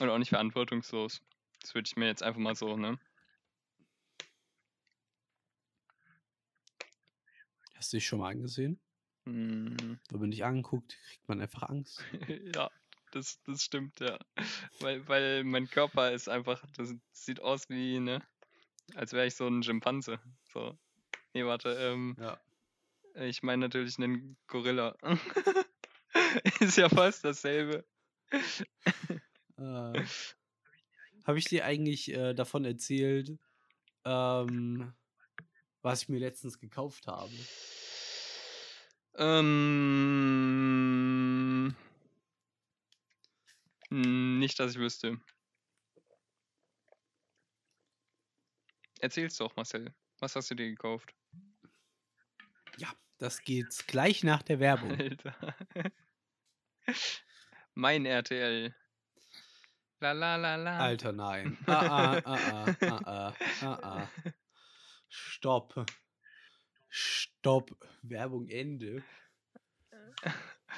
[0.00, 1.20] Und auch nicht verantwortungslos.
[1.60, 2.98] Das würde ich mir jetzt einfach mal so, ne?
[7.92, 8.80] Du dich schon mal angesehen?
[9.26, 12.02] Hm, Wenn man dich anguckt, kriegt man einfach Angst.
[12.54, 12.70] ja,
[13.12, 14.18] das, das stimmt, ja.
[14.80, 18.22] Weil, weil mein Körper ist einfach, das sieht aus wie, ne?
[18.94, 20.18] Als wäre ich so ein Schimpanse.
[20.52, 20.76] So.
[21.34, 22.40] Nee, warte, ähm, Ja.
[23.14, 24.96] ich meine natürlich einen Gorilla.
[26.60, 27.84] ist ja fast dasselbe.
[29.56, 30.04] Äh,
[31.24, 33.38] Habe ich dir eigentlich äh, davon erzählt,
[34.04, 34.92] ähm,
[35.82, 37.32] was ich mir letztens gekauft habe?
[39.16, 40.16] Ähm,
[43.90, 45.18] n- nicht, dass ich wüsste.
[49.00, 49.92] Erzähl's doch, Marcel.
[50.20, 51.14] Was hast du dir gekauft?
[52.76, 52.88] Ja,
[53.18, 54.92] das geht's gleich nach der Werbung.
[54.92, 55.56] Alter.
[57.74, 58.74] mein RTL.
[60.00, 60.78] La la la la.
[60.78, 61.56] Alter, nein.
[61.66, 64.08] Ah, ah, ah, ah, ah, ah, ah.
[65.08, 65.86] Stopp.
[66.94, 67.70] Stopp.
[68.02, 69.02] Werbung Ende.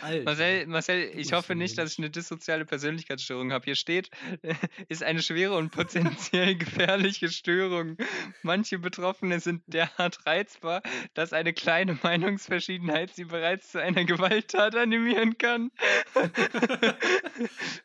[0.00, 0.24] Alter.
[0.24, 3.64] Marcel, Marcel, ich hoffe nicht, dass ich eine dissoziale Persönlichkeitsstörung habe.
[3.64, 4.10] Hier steht,
[4.88, 7.96] ist eine schwere und potenziell gefährliche Störung.
[8.42, 10.82] Manche Betroffene sind derart reizbar,
[11.14, 15.70] dass eine kleine Meinungsverschiedenheit sie bereits zu einer Gewalttat animieren kann.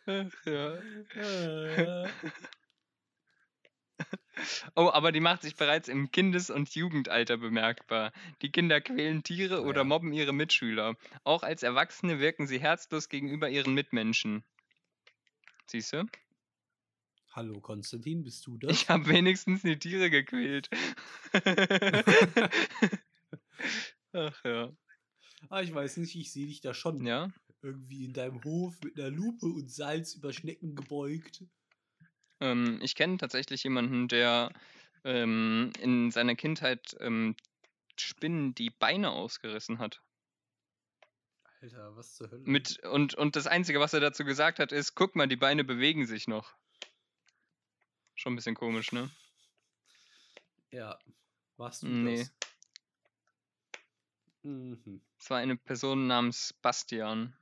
[0.05, 0.77] Ach, ja.
[4.75, 8.11] Oh, aber die macht sich bereits im Kindes- und Jugendalter bemerkbar.
[8.41, 10.95] Die Kinder quälen Tiere oder mobben ihre Mitschüler.
[11.23, 14.43] Auch als Erwachsene wirken sie herzlos gegenüber ihren Mitmenschen.
[15.67, 16.05] Siehst du?
[17.31, 18.71] Hallo Konstantin, bist du das?
[18.71, 20.69] Ich habe wenigstens die Tiere gequält.
[24.13, 24.71] Ach ja.
[25.49, 27.29] Ah, ich weiß nicht, ich sehe dich da schon Ja?
[27.61, 31.43] irgendwie in deinem Hof mit einer Lupe und Salz über Schnecken gebeugt.
[32.41, 34.51] Ähm, ich kenne tatsächlich jemanden, der
[35.03, 37.35] ähm, in seiner Kindheit ähm,
[37.97, 40.01] Spinnen die Beine ausgerissen hat.
[41.61, 42.43] Alter, was zur Hölle?
[42.45, 45.65] Mit, und, und das Einzige, was er dazu gesagt hat, ist, guck mal, die Beine
[45.65, 46.53] bewegen sich noch.
[48.15, 49.09] Schon ein bisschen komisch, ne?
[50.71, 50.97] Ja.
[51.57, 52.19] Warst du Nee.
[52.19, 52.33] das?
[54.43, 55.01] Mhm.
[55.17, 57.35] Es war eine Person namens Bastian.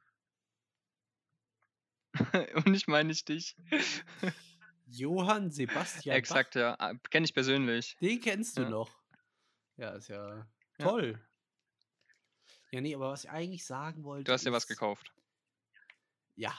[2.65, 3.55] und ich meine nicht dich.
[4.89, 6.75] Johann Sebastian Exakt, ja.
[7.09, 7.93] Kenne ich persönlich.
[7.99, 8.07] Bach.
[8.07, 8.69] Den kennst du Ja.
[8.69, 8.91] noch.
[9.77, 10.47] Ja, ist ja, Ja.
[10.79, 11.21] toll.
[12.71, 14.25] Ja, nee, aber was ich eigentlich sagen wollte.
[14.25, 15.11] Du hast dir was ist- gekauft.
[16.35, 16.53] Ja.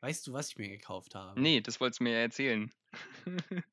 [0.00, 1.40] Weißt du, was ich mir gekauft habe?
[1.40, 2.72] Nee, das wolltest du mir ja erzählen.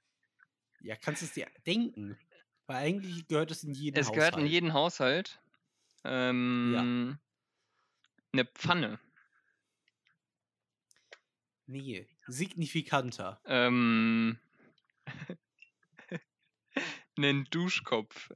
[0.81, 2.17] Ja, kannst du es dir denken?
[2.65, 4.15] Weil eigentlich gehört es in jeden Es Haushalt.
[4.31, 5.41] gehört in jeden Haushalt
[6.05, 7.19] ähm,
[8.31, 8.97] eine Pfanne.
[11.69, 13.39] Nee, signifikanter.
[13.45, 14.39] Ähm,
[17.15, 18.31] einen Duschkopf.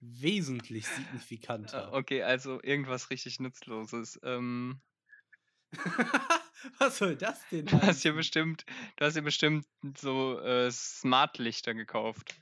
[0.00, 1.92] Wesentlich Äh, signifikanter.
[1.94, 4.20] okay, also irgendwas richtig Nutzloses.
[4.22, 4.82] Ähm,
[6.78, 7.64] was soll das denn?
[7.64, 8.14] du hast heißen?
[8.14, 8.66] bestimmt,
[8.96, 9.66] du hast dir bestimmt
[9.96, 12.34] so äh, Smartlichter gekauft.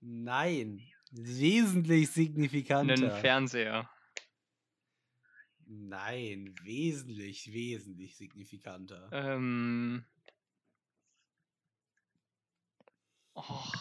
[0.00, 0.80] Nein,
[1.10, 2.94] wesentlich signifikanter.
[2.94, 3.90] Einen Fernseher.
[5.74, 9.08] Nein, wesentlich, wesentlich signifikanter.
[9.10, 10.04] Ähm,
[13.34, 13.72] och.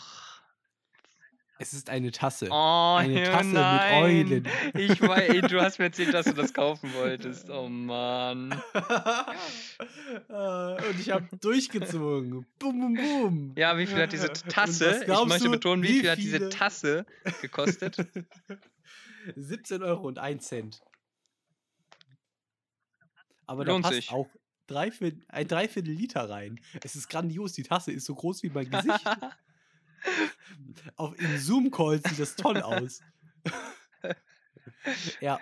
[1.60, 2.48] Es ist eine Tasse.
[2.50, 4.04] Oh, Eine ja, Tasse mit nein.
[4.04, 4.48] Eulen.
[4.74, 7.50] Ich weiß, ey, du hast mir erzählt, dass du das kaufen wolltest.
[7.52, 8.52] Oh Mann.
[10.28, 12.48] Äh, Und ich habe durchgezogen.
[12.58, 13.54] Bum, bum, bum.
[13.56, 16.50] Ja, wie viel hat diese Tasse, ich möchte du, betonen, wie wie viel hat diese
[16.50, 17.06] Tasse
[17.42, 17.98] gekostet?
[19.36, 20.82] 17 Euro und 1 Cent.
[23.52, 24.12] Aber Lohnt da passt sich.
[24.12, 24.30] auch
[24.68, 26.60] Dreiviertel, ein Dreiviertel Liter rein.
[26.84, 27.52] Es ist grandios.
[27.54, 29.04] Die Tasse ist so groß wie mein Gesicht.
[30.96, 33.02] Auf, in Zoom-Calls sieht das toll aus.
[35.20, 35.40] ja.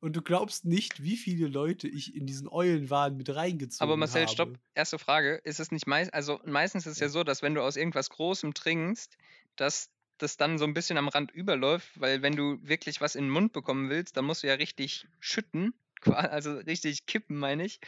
[0.00, 4.22] Und du glaubst nicht, wie viele Leute ich in diesen Eulenwahn mit reingezogen Aber Marcel,
[4.22, 4.32] habe.
[4.32, 4.58] stopp.
[4.74, 5.36] Erste Frage.
[5.44, 7.10] Ist es nicht meist, also meistens ist es ja Ja.
[7.10, 9.16] so, dass wenn du aus irgendwas Großem trinkst,
[9.56, 13.24] dass das dann so ein bisschen am Rand überläuft, weil wenn du wirklich was in
[13.24, 15.72] den Mund bekommen willst, dann musst du ja richtig schütten
[16.06, 17.80] also richtig kippen, meine ich.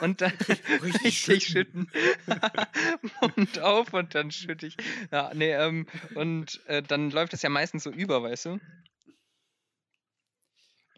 [0.00, 0.32] Und dann
[0.82, 1.90] Richtig richtig schütten.
[3.20, 4.76] Mund auf und dann schütte ich.
[5.10, 8.60] Ja, nee, ähm, und äh, dann läuft es ja meistens so über, weißt du?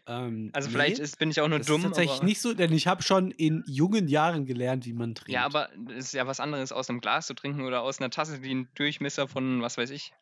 [0.09, 1.77] Ähm, Also nee, vielleicht ist, bin ich auch nur das dumm.
[1.81, 5.13] ist tatsächlich aber, nicht so, denn ich habe schon in jungen Jahren gelernt, wie man
[5.13, 5.31] trinkt.
[5.31, 8.09] Ja, aber es ist ja was anderes, aus einem Glas zu trinken oder aus einer
[8.09, 10.13] Tasse, die einen Durchmesser von, was weiß ich,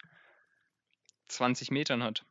[1.30, 2.26] 20 Metern hat.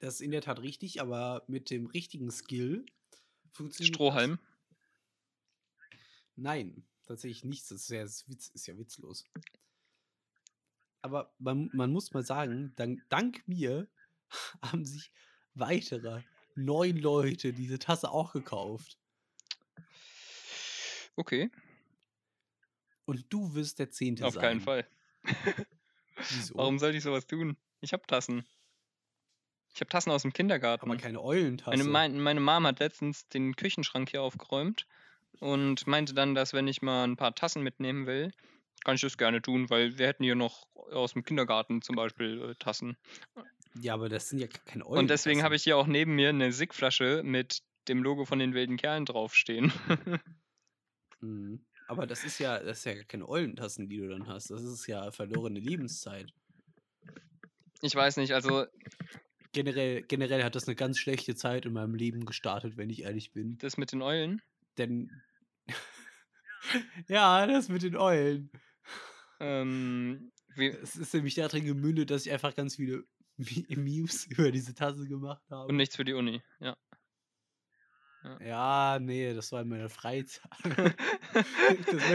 [0.00, 2.84] Das ist in der Tat richtig, aber mit dem richtigen Skill
[3.52, 3.94] funktioniert.
[3.94, 4.38] Strohhalm.
[4.38, 5.98] Das.
[6.36, 7.68] Nein, tatsächlich nichts.
[7.68, 9.24] Das ist ja, das ist Witz, ist ja witzlos.
[11.02, 13.88] Aber man, man muss mal sagen, dank, dank mir
[14.62, 15.12] haben sich
[15.54, 16.22] weitere
[16.54, 18.98] neun Leute diese Tasse auch gekauft.
[21.16, 21.50] Okay,
[23.04, 24.42] Und du wirst der Zehnte auf sein.
[24.42, 24.88] keinen Fall.
[26.16, 26.54] Wieso?
[26.54, 27.56] Warum sollte ich sowas tun?
[27.80, 28.46] Ich habe Tassen.
[29.72, 30.90] Ich habe Tassen aus dem Kindergarten.
[30.90, 31.76] Aber keine Eulentasse.
[31.76, 34.86] Meine, mein, meine Mom hat letztens den Küchenschrank hier aufgeräumt
[35.38, 38.32] und meinte dann, dass wenn ich mal ein paar Tassen mitnehmen will,
[38.84, 42.50] kann ich das gerne tun, weil wir hätten hier noch aus dem Kindergarten zum Beispiel
[42.50, 42.96] äh, Tassen.
[43.80, 44.98] ja, aber das sind ja keine Eulentassen.
[44.98, 48.54] Und deswegen habe ich hier auch neben mir eine Sigflasche mit dem Logo von den
[48.54, 49.72] wilden Kerlen draufstehen.
[51.22, 51.64] Mhm.
[51.86, 54.50] Aber das ist ja, das ist ja keine Eulentassen, die du dann hast.
[54.50, 56.32] Das ist ja verlorene Lebenszeit.
[57.82, 58.64] ich weiß nicht, also
[59.52, 63.32] Generell, generell hat das eine ganz schlechte Zeit in meinem Leben gestartet, wenn ich ehrlich
[63.32, 63.58] bin.
[63.58, 64.40] das mit den Eulen.
[64.78, 65.10] Denn.
[67.08, 68.50] ja, das mit den Eulen.
[69.40, 73.04] Ähm, Es ist nämlich darin gemündet, dass ich einfach ganz viele
[73.36, 75.68] Me- Memes über diese Tasse gemacht habe.
[75.68, 76.76] und nichts für die Uni, ja.
[78.40, 80.42] ja, nee, das war in meiner Freizeit.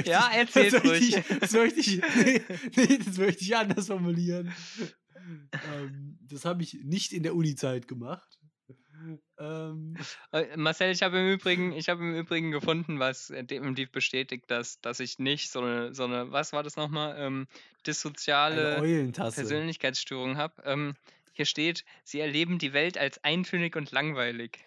[0.06, 1.16] Ja, möchte ruhig.
[1.18, 2.42] Ich, das möchte ich, nee,
[2.76, 4.54] nee, das möchte ich anders formulieren.
[5.26, 8.40] Ähm, das habe ich nicht in der Uni-Zeit gemacht.
[9.38, 9.96] Ähm,
[10.32, 14.82] Äh, Marcel, ich habe im Übrigen, ich habe im Übrigen gefunden, was definitiv bestätigt, dass,
[14.82, 17.48] dass ich nicht so eine, so eine, was war das nochmal, ähm,
[17.86, 18.78] dissoziale.
[19.36, 20.62] Persönlichkeitsstörung habe.
[20.64, 20.96] Ähm,
[21.34, 24.60] hier steht, sie erleben die Welt als eintönig und langweilig.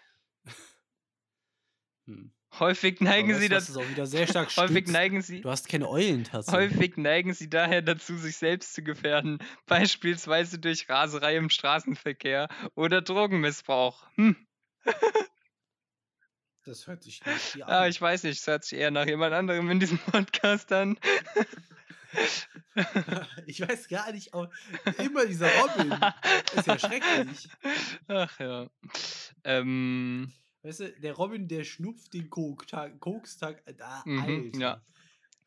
[2.06, 2.32] Hm.
[2.58, 5.88] Häufig neigen sie dazu, das auch wieder sehr stark häufig neigen sie, Du hast keine
[5.88, 6.50] Eulentasse.
[6.52, 13.02] häufig neigen sie daher dazu, sich selbst zu gefährden, beispielsweise durch Raserei im Straßenverkehr oder
[13.02, 14.06] Drogenmissbrauch.
[14.16, 14.36] Hm.
[16.64, 17.88] Das hört sich nicht Ah, an.
[17.90, 20.98] ich weiß nicht, es hört sich eher nach jemand anderem in diesem Podcast an.
[23.46, 24.50] ich weiß gar nicht, aber
[24.98, 25.92] immer dieser Robin.
[26.54, 27.48] ist ja schrecklich.
[28.08, 28.66] Ach ja.
[29.44, 30.30] Ähm,
[30.62, 32.98] Weißt du, der Robin, der schnupft den Kokstag.
[33.00, 33.62] Kokstag.
[33.66, 34.58] äh, Da, Mhm, Alter.
[34.58, 34.82] ja.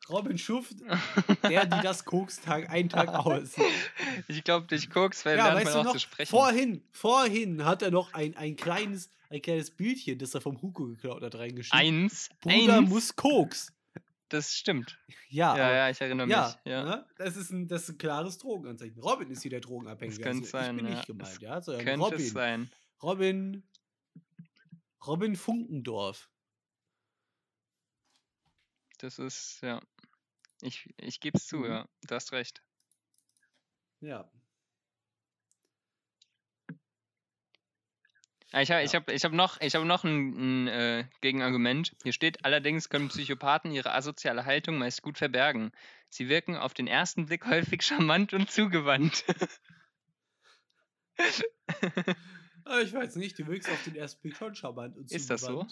[0.08, 0.76] Robin schupft,
[1.44, 3.52] der, die das Kokstag, einen Tag aus.
[4.26, 6.30] ich glaube, durch Koks lernt Ja, man weißt auch noch, zu sprechen.
[6.30, 10.86] vorhin, vorhin hat er noch ein, ein, kleines, ein kleines Bildchen, das er vom Hugo
[10.86, 11.78] geklaut hat, reingeschrieben.
[12.04, 13.72] Eins, Bruder eins, muss Koks.
[14.28, 14.98] das stimmt.
[15.28, 16.72] Ja, Ja, ja, ich erinnere ja, mich.
[16.72, 16.84] Ja.
[16.84, 17.06] Ne?
[17.18, 19.00] Das, ist ein, das ist ein klares Drogenanzeichen.
[19.00, 20.18] Robin ist hier der Drogenabhängige.
[20.18, 20.96] Das könnte also sein, ich bin ja.
[20.96, 22.26] nicht gemeint, ja, sondern Könnte Robin.
[22.28, 22.70] sein.
[23.04, 23.62] Robin.
[25.06, 26.28] Robin Funkendorf.
[28.98, 29.80] Das ist, ja.
[30.62, 31.64] Ich, ich gebe es zu, Mhm.
[31.66, 31.88] ja.
[32.02, 32.62] Du hast recht.
[34.00, 34.30] Ja.
[38.52, 41.96] Ah, Ich habe ich hab, ich hab noch, ich hab noch ein, ein äh, Gegenargument.
[42.02, 45.72] Hier steht, allerdings können Psychopathen ihre asoziale Haltung meist gut verbergen.
[46.10, 49.24] Sie wirken auf den ersten Blick häufig charmant und zugewandt.
[52.64, 55.42] Aber ich weiß nicht, du wirkst auf den ersten Blick schon charmant und Ist das
[55.42, 55.66] so?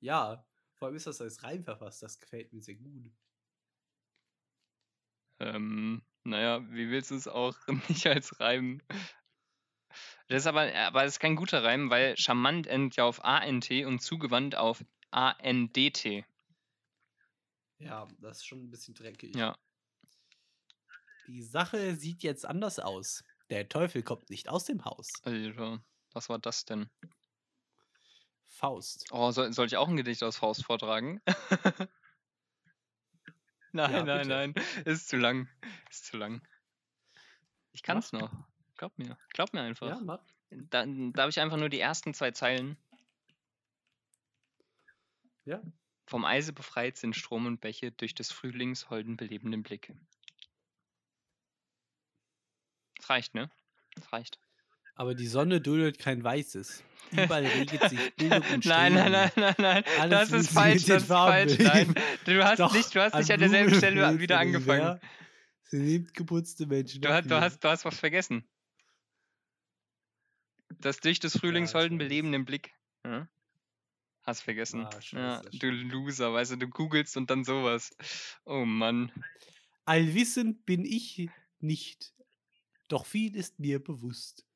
[0.00, 3.10] Ja, vor allem ist das als Reim verfasst, das gefällt mir sehr gut.
[5.40, 7.56] ähm, naja, wie willst du es auch
[7.88, 8.80] nicht als Reim?
[10.28, 13.70] Das ist aber, aber das ist kein guter Reim, weil charmant endet ja auf ANT
[13.70, 16.24] und zugewandt auf ANDT.
[17.78, 19.34] Ja, das ist schon ein bisschen dreckig.
[19.36, 19.56] Ja.
[21.28, 23.22] Die Sache sieht jetzt anders aus.
[23.50, 25.08] Der Teufel kommt nicht aus dem Haus.
[25.22, 25.78] Also,
[26.12, 26.90] was war das denn?
[28.46, 29.06] Faust.
[29.10, 31.20] Oh, soll, soll ich auch ein Gedicht aus Faust vortragen?
[33.72, 34.28] nein, Ja, nein, bitte.
[34.28, 34.54] nein.
[34.84, 35.48] Ist zu lang.
[35.90, 36.42] Ist zu lang.
[37.72, 38.32] Ich kann es noch.
[38.76, 39.16] Glaub mir.
[39.32, 39.88] Glaub mir einfach.
[39.88, 40.20] Ja, mach.
[40.50, 42.76] Dann darf ich einfach nur die ersten zwei Zeilen.
[45.44, 45.62] Ja.
[46.06, 49.94] Vom Eise befreit sind Strom und Bäche durch des Frühlings holden belebenden Blicke.
[52.98, 53.50] Das reicht, ne?
[53.94, 54.38] Das reicht.
[54.94, 56.82] Aber die Sonne duldet kein Weißes.
[57.12, 59.84] Überall regelt sich Bildung und Nein, nein, nein, nein, nein.
[59.98, 61.58] Alles das ist falsch, das ist falsch.
[61.58, 61.94] Nein,
[62.24, 65.00] du hast Doch, nicht, du hast nicht an an derselben Stelle wieder der angefangen.
[65.64, 67.00] Sie liebt geputzte Menschen.
[67.00, 68.44] Du hast, du, hast, du hast was vergessen.
[70.80, 72.72] Das Licht des Frühlings ich holden belebenden Blick.
[73.04, 73.28] Ja?
[74.24, 74.84] Hast vergessen.
[74.84, 75.70] Ah, ja, du.
[75.70, 77.96] Loser, weißt du, du googelst und dann sowas.
[78.44, 79.12] Oh Mann.
[79.84, 81.30] Allwissend bin ich
[81.60, 82.12] nicht,
[82.88, 84.46] doch viel ist mir bewusst.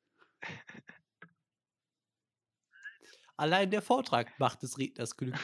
[3.37, 5.39] Allein der Vortrag macht des Redners Glück.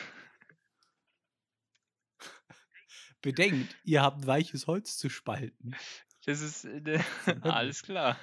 [3.21, 5.75] Bedenkt, ihr habt weiches Holz zu spalten.
[6.25, 7.01] Das ist äh,
[7.41, 8.17] alles klar.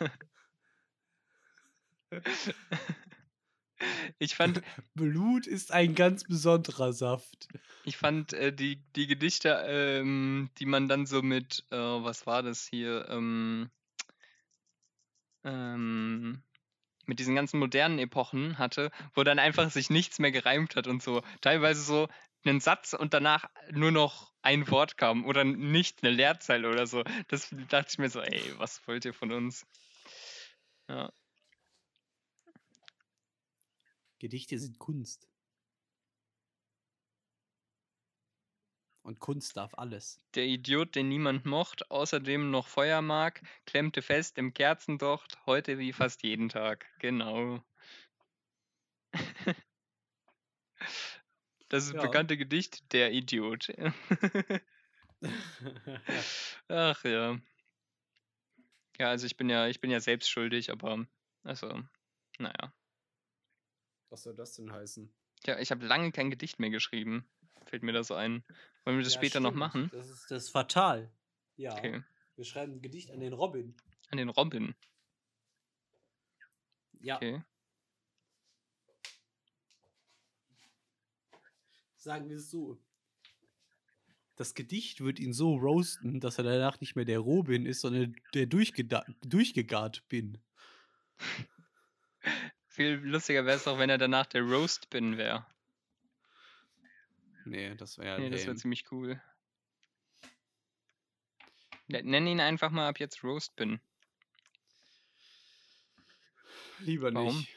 [4.18, 4.62] Ich fand,
[4.94, 7.48] Blut ist ein ganz besonderer Saft.
[7.84, 12.42] ich fand äh, die, die Gedichte, ähm, die man dann so mit, äh, was war
[12.42, 13.70] das hier, ähm,
[15.46, 16.42] ähm,
[17.06, 21.02] mit diesen ganzen modernen Epochen hatte, wo dann einfach sich nichts mehr gereimt hat und
[21.02, 21.22] so.
[21.40, 22.08] Teilweise so
[22.44, 27.02] einen Satz und danach nur noch ein Wort kam oder nicht eine Leerzeile oder so.
[27.28, 29.66] Das dachte ich mir so, ey, was wollt ihr von uns?
[30.88, 31.12] Ja.
[34.18, 35.28] Gedichte sind Kunst.
[39.06, 40.18] Und Kunst darf alles.
[40.34, 45.92] Der Idiot, den niemand mocht, außerdem noch Feuer mag, klemmte fest im Kerzendocht, heute wie
[45.92, 46.86] fast jeden Tag.
[46.98, 47.62] Genau.
[51.68, 52.02] Das ist das Ja.
[52.02, 53.72] bekannte Gedicht, Der Idiot.
[56.68, 57.38] Ach ja.
[58.98, 61.06] Ja, also ich bin ja, ich bin ja selbst schuldig, aber
[61.44, 61.80] also,
[62.40, 62.72] naja.
[64.10, 65.14] Was soll das denn heißen?
[65.44, 67.24] Ja, ich habe lange kein Gedicht mehr geschrieben.
[67.66, 68.44] Fällt mir da so ein.
[68.84, 69.58] Wollen wir das Ja, später noch stimmt.
[69.58, 69.90] machen?
[69.92, 71.10] Das ist, das ist fatal.
[71.56, 71.72] Ja.
[71.76, 72.02] Okay.
[72.36, 73.74] Wir schreiben ein Gedicht an den Robin.
[74.10, 74.74] An den Robin.
[77.00, 77.16] Ja.
[77.16, 77.42] Okay.
[81.96, 82.78] Sagen wir es so.
[84.36, 88.14] Das Gedicht wird ihn so roasten, dass er danach nicht mehr der Robin ist, sondern
[88.34, 90.38] der durchgegart bin.
[92.66, 95.46] Viel lustiger wäre es doch, wenn er danach der Roast Bin wäre.
[97.46, 99.20] Nee, das wäre Nee, das wäre ziemlich cool.
[101.88, 103.80] Nenn ihn einfach mal ab jetzt Roast Bin.
[106.80, 107.38] Lieber Warum?
[107.38, 107.56] nicht.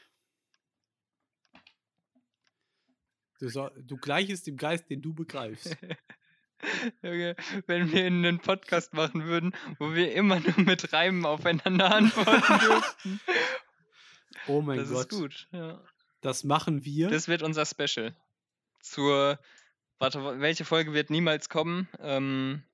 [3.40, 5.76] Du, soll, du gleichest dem Geist, den du begreifst.
[7.02, 7.34] Junge,
[7.66, 13.20] wenn wir einen Podcast machen würden, wo wir immer nur mit Reimen aufeinander antworten dürften.
[14.46, 15.12] Oh mein das Gott.
[15.12, 15.48] ist gut.
[15.52, 15.82] Ja.
[16.20, 17.08] Das machen wir.
[17.08, 18.14] Das wird unser Special.
[18.80, 19.38] Zur.
[20.00, 21.88] Warte, wa- welche Folge wird niemals kommen?
[22.00, 22.64] Ähm,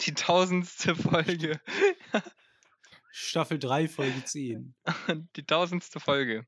[0.00, 1.60] die tausendste Folge.
[3.10, 4.74] Staffel 3, Folge 10.
[5.36, 6.46] die tausendste Folge.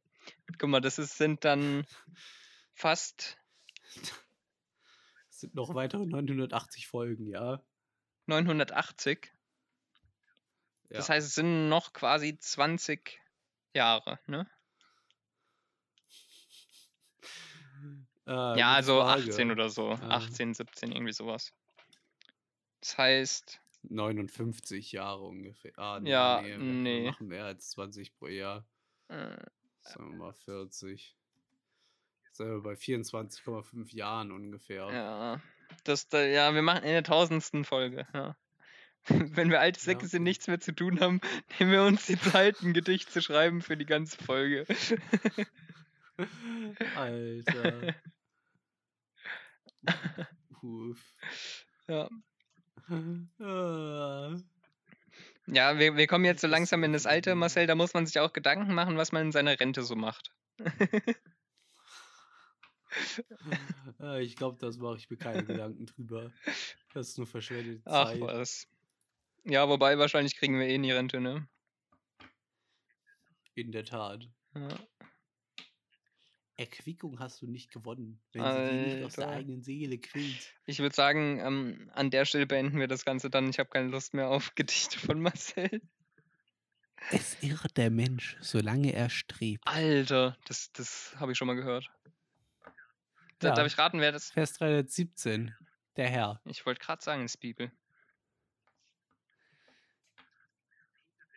[0.59, 1.87] Guck mal, das ist, sind dann
[2.75, 3.39] fast
[5.31, 7.63] Es sind noch weitere 980 Folgen, ja.
[8.27, 9.33] 980.
[10.91, 10.97] ja.
[10.97, 13.21] Das heißt, es sind noch quasi 20
[13.73, 14.47] Jahre, ne?
[18.27, 19.23] Äh, ja, also Frage.
[19.31, 19.93] 18 oder so.
[19.93, 20.11] Ähm.
[20.11, 21.53] 18, 17, irgendwie sowas.
[22.81, 25.73] Das heißt, 59 Jahre ungefähr.
[25.79, 27.03] Ah, nee, Ja, nee, wir- nee.
[27.05, 28.65] Wir machen mehr als 20 pro Jahr.
[29.09, 29.37] äh,
[29.83, 31.17] Sagen wir mal 40.
[32.33, 34.89] Sind wir bei 24,5 Jahren ungefähr.
[34.93, 35.41] ja,
[35.85, 38.37] das, da, ja, wir machen in der tausendsten Folge, ja.
[39.37, 40.29] Wenn wir alte Ja, Säcke sind, okay.
[40.31, 41.21] nichts mehr zu tun haben,
[41.61, 44.67] nehmen wir uns die Zeit, ein Gedicht zu schreiben für die ganze Folge.
[46.97, 47.95] Alter.
[50.63, 51.15] Uff.
[51.89, 52.09] ja.
[55.49, 58.05] Ja, wir, wir kommen jetzt so langsam in das Alter, irgendwie- Marcel, da muss man
[58.05, 60.33] sich auch Gedanken machen, was man in seiner Rente so macht.
[63.99, 66.33] Ah, ich glaube, das mache ich mir keine Gedanken drüber.
[66.95, 68.21] Das ist nur verschwendete Ach Zeit.
[68.21, 68.67] was.
[69.45, 71.47] Ja, wobei wahrscheinlich kriegen wir eh nie Rente, ne?
[73.55, 74.29] In der Tat.
[74.55, 74.69] Ja.
[76.59, 79.39] Erquickung hast du nicht gewonnen, wenn sie dir nicht aus der Alter.
[79.39, 80.55] eigenen Seele quillt.
[80.65, 83.51] Ich würde sagen, ähm, an der Stelle beenden wir das Ganze dann.
[83.51, 85.83] Ich habe keine Lust mehr auf Gedichte von Marcel.
[87.11, 89.67] Es irrt der Mensch, solange er strebt.
[89.67, 91.91] Alter, das, das habe ich schon mal gehört.
[93.39, 93.55] Da, Ja.
[93.55, 94.31] Darf ich raten, wer das?
[94.31, 95.55] Vers 317,
[95.97, 96.41] der Herr.
[96.47, 97.71] Ich wollte gerade sagen, ist Bibel.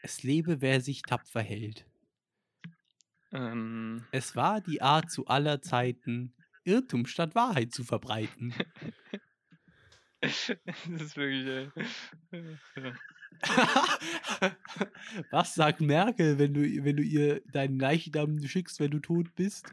[0.01, 1.85] Es lebe, wer sich tapfer hält.
[3.31, 8.53] Ähm, Es war die Art zu aller Zeiten, Irrtum statt Wahrheit zu verbreiten.
[10.21, 10.49] das
[10.85, 11.71] ist wirklich.
[12.31, 12.91] Äh.
[15.31, 19.71] Was sagt Merkel, wenn du, wenn du ihr deinen Leichnam schickst, wenn du tot bist?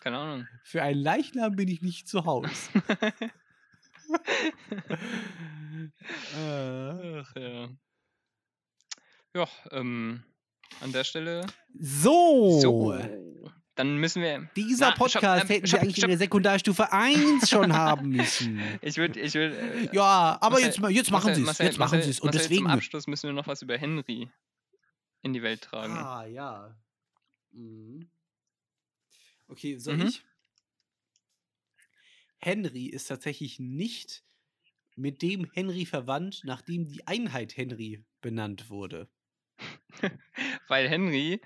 [0.00, 0.48] Keine Ahnung.
[0.64, 2.70] Für einen Leichnam bin ich nicht zu Haus.
[6.36, 7.68] äh, Ach ja.
[9.34, 10.24] Ja, ähm,
[10.80, 11.46] an der Stelle.
[11.78, 12.98] So, So.
[13.74, 14.48] Dann müssen wir.
[14.56, 16.04] dieser Na, stopp, Podcast ähm, hätten stopp, wir eigentlich stopp.
[16.04, 18.58] in der Sekundarstufe 1 schon haben müssen.
[18.82, 19.20] Ich würde.
[19.20, 21.58] Ich würd, äh, Ja, aber Marcel- jetzt, jetzt machen sie es.
[21.58, 22.20] Jetzt machen sie es.
[22.20, 22.62] Und Marcel, deswegen.
[22.62, 24.30] Zum Abschluss müssen wir noch was über Henry
[25.20, 25.92] in die Welt tragen.
[25.92, 26.74] Ah, ja.
[27.52, 28.08] Mhm.
[29.48, 30.06] Okay, soll Mhm.
[30.06, 30.24] ich?
[32.38, 34.22] Henry ist tatsächlich nicht
[34.94, 39.08] mit dem Henry verwandt, nachdem die Einheit Henry benannt wurde.
[40.68, 41.40] Weil Henry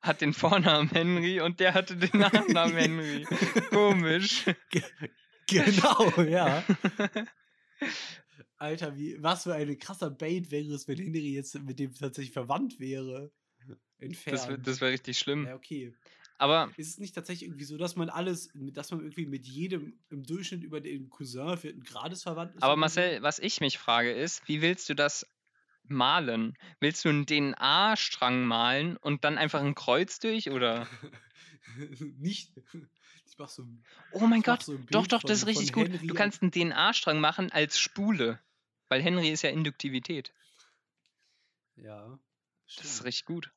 [0.00, 3.24] hat den Vornamen Henry und der hatte den Nachnamen Henry.
[3.70, 4.44] Komisch.
[5.46, 6.64] Genau, ja.
[8.56, 12.32] Alter, wie, was für ein krasser Bait wäre es, wenn Henry jetzt mit dem tatsächlich
[12.32, 13.32] verwandt wäre.
[13.98, 14.38] Entfernt.
[14.38, 15.46] Das, das wäre richtig schlimm.
[15.46, 15.94] ja, okay.
[16.38, 20.00] Aber Ist es nicht tatsächlich irgendwie so, dass man alles, dass man irgendwie mit jedem
[20.10, 22.62] im Durchschnitt über den Cousin vierten Grades verwandt ist?
[22.64, 22.74] Aber?
[22.74, 25.24] Marcel, was ich mich frage ist, wie willst du das
[25.84, 26.56] malen?
[26.80, 30.86] Willst du einen DNA-Strang malen und dann einfach ein Kreuz durch oder?
[32.18, 32.52] nicht.
[33.26, 35.82] Ich mach so ein, Oh mein Gott, so doch, doch, das ist von- richtig von
[35.84, 35.92] gut.
[35.92, 38.38] Henry Du kannst einen DNA-Strang machen als Spule,
[38.88, 40.32] weil Henry ist ja Induktivität.
[41.76, 42.18] Ja.
[42.76, 43.04] Das ist stimmt.
[43.06, 43.50] richtig gut.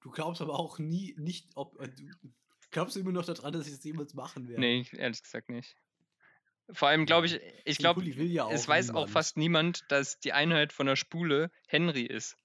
[0.00, 1.80] Du glaubst aber auch nie, nicht, ob.
[1.80, 4.60] äh, Du glaubst du immer noch daran, dass ich das jemals machen werde?
[4.60, 5.74] Nee, ehrlich gesagt nicht.
[6.72, 10.72] Vor allem glaube ich, ich glaube, ja es weiß auch fast niemand, dass die Einheit
[10.72, 12.36] von der Spule Henry ist.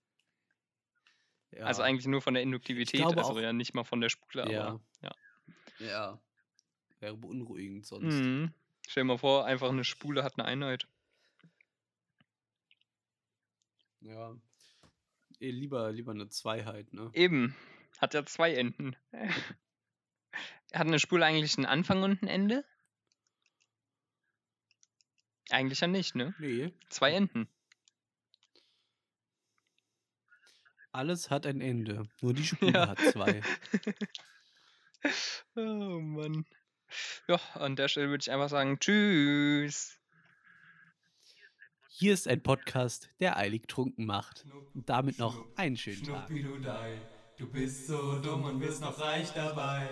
[1.51, 1.65] Ja.
[1.65, 4.51] Also eigentlich nur von der Induktivität, also auch- ja nicht mal von der Spule, aber
[4.51, 4.80] Ja.
[5.01, 5.11] ja.
[5.80, 6.22] Ja.
[6.99, 8.13] Wäre beunruhigend sonst.
[8.13, 8.53] Mhm.
[8.88, 10.88] Stell dir mal vor, einfach eine Spule hat eine Einheit.
[14.01, 14.36] Ja.
[15.39, 17.09] Eh, lieber, lieber eine Zweiheit, ne?
[17.13, 17.55] Eben,
[17.99, 18.95] hat ja zwei Enden.
[20.74, 22.63] hat eine Spule eigentlich einen Anfang und ein Ende?
[25.51, 26.33] Eigentlich ja nicht, ne?
[26.39, 26.73] Nee.
[26.89, 27.47] Zwei Enden.
[30.91, 32.03] Alles hat ein Ende.
[32.21, 32.87] Nur die Spule Ja.
[32.89, 33.41] hat zwei.
[35.55, 36.45] Oh Mann.
[37.27, 39.97] Ja, an der Stelle würde ich einfach sagen, tschüss.
[41.89, 44.45] Hier ist ein Podcast, der eilig trunken macht.
[44.75, 46.27] Und damit noch einen schönen Tag.
[46.27, 47.01] Schnuppidudei,
[47.37, 49.89] du bist so dumm und wirst noch reich dabei.